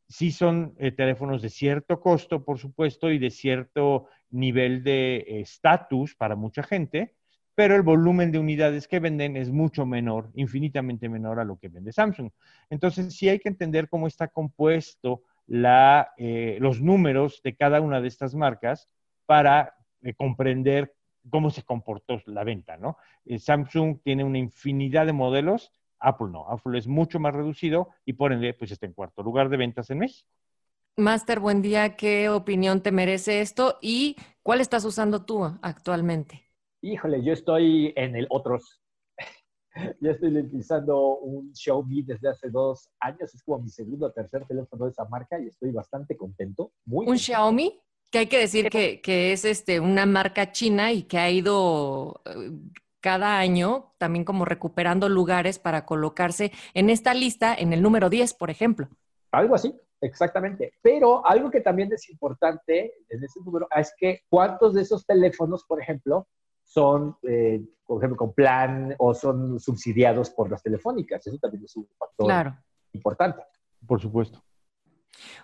Sí 0.07 0.31
son 0.31 0.75
eh, 0.77 0.91
teléfonos 0.91 1.41
de 1.41 1.49
cierto 1.49 1.99
costo, 1.99 2.45
por 2.45 2.59
supuesto, 2.59 3.11
y 3.11 3.17
de 3.17 3.29
cierto 3.29 4.07
nivel 4.29 4.83
de 4.83 5.41
estatus 5.41 6.15
para 6.15 6.35
mucha 6.35 6.63
gente, 6.63 7.15
pero 7.55 7.75
el 7.75 7.81
volumen 7.81 8.31
de 8.31 8.39
unidades 8.39 8.87
que 8.87 8.99
venden 8.99 9.35
es 9.35 9.49
mucho 9.49 9.85
menor, 9.85 10.29
infinitamente 10.35 11.09
menor 11.09 11.39
a 11.39 11.43
lo 11.43 11.57
que 11.57 11.69
vende 11.69 11.91
Samsung. 11.91 12.29
Entonces, 12.69 13.15
sí 13.15 13.27
hay 13.27 13.39
que 13.39 13.49
entender 13.49 13.89
cómo 13.89 14.05
está 14.05 14.27
compuesto 14.27 15.23
la, 15.47 16.11
eh, 16.17 16.57
los 16.61 16.81
números 16.81 17.41
de 17.43 17.55
cada 17.55 17.81
una 17.81 17.99
de 17.99 18.07
estas 18.07 18.35
marcas 18.35 18.87
para 19.25 19.73
comprender 20.15 20.93
cómo 21.29 21.49
se 21.49 21.63
comportó 21.63 22.21
la 22.25 22.43
venta, 22.43 22.77
¿no? 22.77 22.97
Eh, 23.25 23.39
Samsung 23.39 23.99
tiene 24.03 24.23
una 24.23 24.37
infinidad 24.37 25.05
de 25.05 25.13
modelos, 25.13 25.71
Apple 25.99 26.27
no, 26.31 26.47
Apple 26.49 26.77
es 26.77 26.87
mucho 26.87 27.19
más 27.19 27.33
reducido 27.33 27.89
y 28.05 28.13
por 28.13 28.31
ende, 28.31 28.53
pues 28.53 28.71
está 28.71 28.85
en 28.85 28.93
cuarto 28.93 29.23
lugar 29.23 29.49
de 29.49 29.57
ventas 29.57 29.89
en 29.89 29.99
México. 29.99 30.29
Master, 30.95 31.39
buen 31.39 31.61
día, 31.61 31.95
¿qué 31.95 32.29
opinión 32.29 32.81
te 32.81 32.91
merece 32.91 33.41
esto 33.41 33.77
y 33.81 34.15
cuál 34.41 34.61
estás 34.61 34.83
usando 34.83 35.25
tú 35.25 35.43
actualmente? 35.61 36.43
Híjole, 36.81 37.23
yo 37.23 37.33
estoy 37.33 37.93
en 37.95 38.15
el 38.15 38.25
otros. 38.29 38.81
ya 40.01 40.11
estoy 40.11 40.35
utilizando 40.37 41.17
un 41.17 41.53
Xiaomi 41.53 42.01
desde 42.01 42.29
hace 42.29 42.49
dos 42.49 42.89
años, 42.99 43.33
es 43.33 43.43
como 43.43 43.59
mi 43.59 43.69
segundo 43.69 44.07
o 44.07 44.11
tercer 44.11 44.45
teléfono 44.47 44.85
de 44.85 44.91
esa 44.91 45.05
marca 45.05 45.39
y 45.39 45.47
estoy 45.47 45.71
bastante 45.71 46.17
contento. 46.17 46.71
Muy 46.85 47.07
¿Un 47.07 47.17
Xiaomi? 47.17 47.79
Que 48.09 48.19
hay 48.19 48.27
que 48.27 48.39
decir 48.39 48.69
que, 48.69 49.01
que, 49.01 49.33
es 49.33 49.43
este, 49.43 49.79
una 49.79 50.05
marca 50.05 50.51
china 50.51 50.91
y 50.93 51.03
que 51.03 51.17
ha 51.17 51.29
ido 51.29 52.21
eh, 52.25 52.51
cada 53.01 53.37
año 53.37 53.93
también 53.97 54.25
como 54.25 54.45
recuperando 54.45 55.09
lugares 55.09 55.59
para 55.59 55.85
colocarse 55.85 56.51
en 56.73 56.89
esta 56.89 57.13
lista, 57.13 57.53
en 57.53 57.73
el 57.73 57.81
número 57.81 58.09
10, 58.09 58.33
por 58.33 58.49
ejemplo. 58.49 58.89
Algo 59.31 59.55
así, 59.55 59.73
exactamente. 60.01 60.73
Pero 60.81 61.25
algo 61.25 61.51
que 61.51 61.61
también 61.61 61.91
es 61.93 62.09
importante 62.09 62.93
en 63.09 63.23
ese 63.23 63.39
número 63.41 63.67
es 63.75 63.93
que 63.97 64.21
cuántos 64.29 64.73
de 64.73 64.81
esos 64.81 65.05
teléfonos, 65.05 65.63
por 65.65 65.81
ejemplo, 65.81 66.27
son, 66.63 67.17
eh, 67.23 67.61
por 67.85 67.99
ejemplo, 67.99 68.17
con 68.17 68.33
plan 68.33 68.95
o 68.99 69.13
son 69.13 69.59
subsidiados 69.59 70.29
por 70.29 70.51
las 70.51 70.61
telefónicas. 70.61 71.25
Eso 71.25 71.37
también 71.37 71.63
es 71.63 71.75
un 71.75 71.87
factor 71.97 72.25
claro. 72.25 72.57
importante. 72.93 73.41
Por 73.85 74.01
supuesto. 74.01 74.43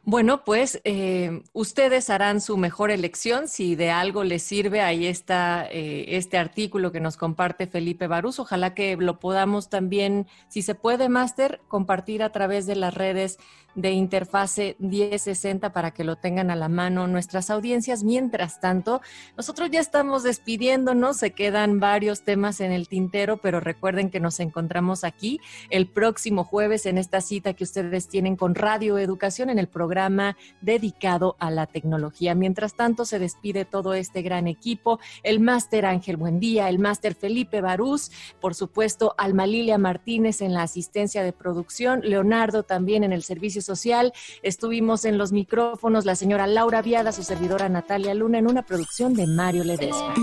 Bueno, 0.04 0.44
pues 0.44 0.82
eh, 0.84 1.44
ustedes 1.54 2.10
harán 2.10 2.42
su 2.42 2.58
mejor 2.58 2.92
elección. 2.92 3.48
Si 3.48 3.76
de 3.76 3.92
algo 3.92 4.24
les 4.24 4.44
sirve, 4.44 4.82
ahí 4.82 5.08
está 5.08 5.68
eh, 5.72 6.06
este 6.18 6.38
artículo 6.38 6.92
que 6.92 7.00
nos 7.00 7.18
comparte 7.18 7.68
Felipe 7.68 8.08
Barús. 8.08 8.40
Ojalá 8.40 8.74
que 8.74 8.96
lo 8.98 9.20
podamos 9.20 9.70
también, 9.70 10.28
si 10.50 10.62
se 10.62 10.76
puede, 10.76 11.10
Máster, 11.10 11.62
compartir 11.68 12.24
a 12.24 12.32
través 12.32 12.66
de 12.66 12.76
las 12.76 12.94
redes 12.94 13.38
de 13.76 13.92
interfase 13.92 14.76
1060 14.80 15.74
para 15.74 15.92
que 15.92 16.04
lo 16.04 16.16
tengan 16.16 16.52
a 16.52 16.56
la 16.56 16.70
mano 16.70 17.08
nuestras 17.08 17.50
audiencias. 17.50 18.04
Mientras 18.04 18.60
tanto, 18.60 19.02
nosotros 19.38 19.70
ya 19.72 19.80
estamos 19.80 20.24
despidiéndonos, 20.24 21.18
se 21.18 21.32
quedan 21.32 21.80
varios 21.80 22.24
temas 22.24 22.60
en 22.62 22.72
el 22.72 22.88
tintero, 22.88 23.38
pero 23.38 23.60
recuerden 23.60 24.10
que 24.10 24.20
nos 24.20 24.40
encontramos 24.40 25.04
aquí 25.04 25.40
el 25.70 25.88
próximo 25.88 26.44
jueves 26.44 26.86
en 26.86 26.98
esta 26.98 27.22
cita 27.22 27.54
que 27.54 27.64
ustedes 27.64 28.08
tienen 28.08 28.36
con 28.36 28.56
Radio 28.56 28.98
Educación 28.98 29.50
en 29.50 29.60
el 29.60 29.68
programa 29.68 30.38
dedicado 30.62 31.36
a 31.40 31.50
la 31.50 31.66
tecnología. 31.66 32.36
Mientras 32.36 32.76
tanto, 32.76 33.06
se 33.06 33.20
despide 33.20 33.66
todo 33.66 33.94
este 33.94 34.22
gran 34.22 34.48
equipo, 34.48 35.00
el 35.24 35.40
máster 35.40 35.86
Ángel 35.86 36.18
Buendía, 36.18 36.70
el 36.70 36.80
máster 36.80 37.16
Felipe 37.16 37.62
Barús, 37.62 38.12
por 38.40 38.56
supuesto, 38.56 39.16
Alma 39.18 39.48
Lilia 39.48 39.78
Martínez 39.78 40.42
en 40.42 40.54
la 40.54 40.64
asistencia 40.64 41.24
de 41.24 41.34
producción, 41.34 42.02
Leonardo 42.04 42.64
también 42.64 43.04
en 43.04 43.14
el 43.14 43.24
servicio 43.24 43.63
social. 43.64 44.14
Estuvimos 44.42 45.06
en 45.06 45.18
los 45.18 45.32
micrófonos 45.32 46.06
la 46.06 46.16
señora 46.16 46.48
Laura 46.48 46.82
Viada, 46.82 47.12
su 47.12 47.24
servidora 47.24 47.70
Natalia 47.70 48.14
Luna, 48.14 48.38
en 48.40 48.48
una 48.48 48.64
producción 48.64 49.14
de 49.14 49.28
Mario 49.28 49.64
Ledesma. 49.64 50.14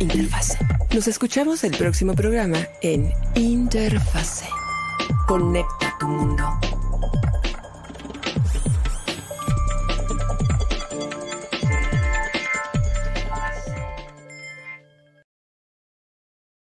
Interfase. 0.00 0.58
Nos 0.94 1.08
escuchamos 1.08 1.64
el 1.64 1.76
próximo 1.76 2.14
programa 2.14 2.58
en 2.80 3.12
Interfase. 3.34 4.46
Conecta 5.26 5.96
tu 5.98 6.08
mundo. 6.08 6.44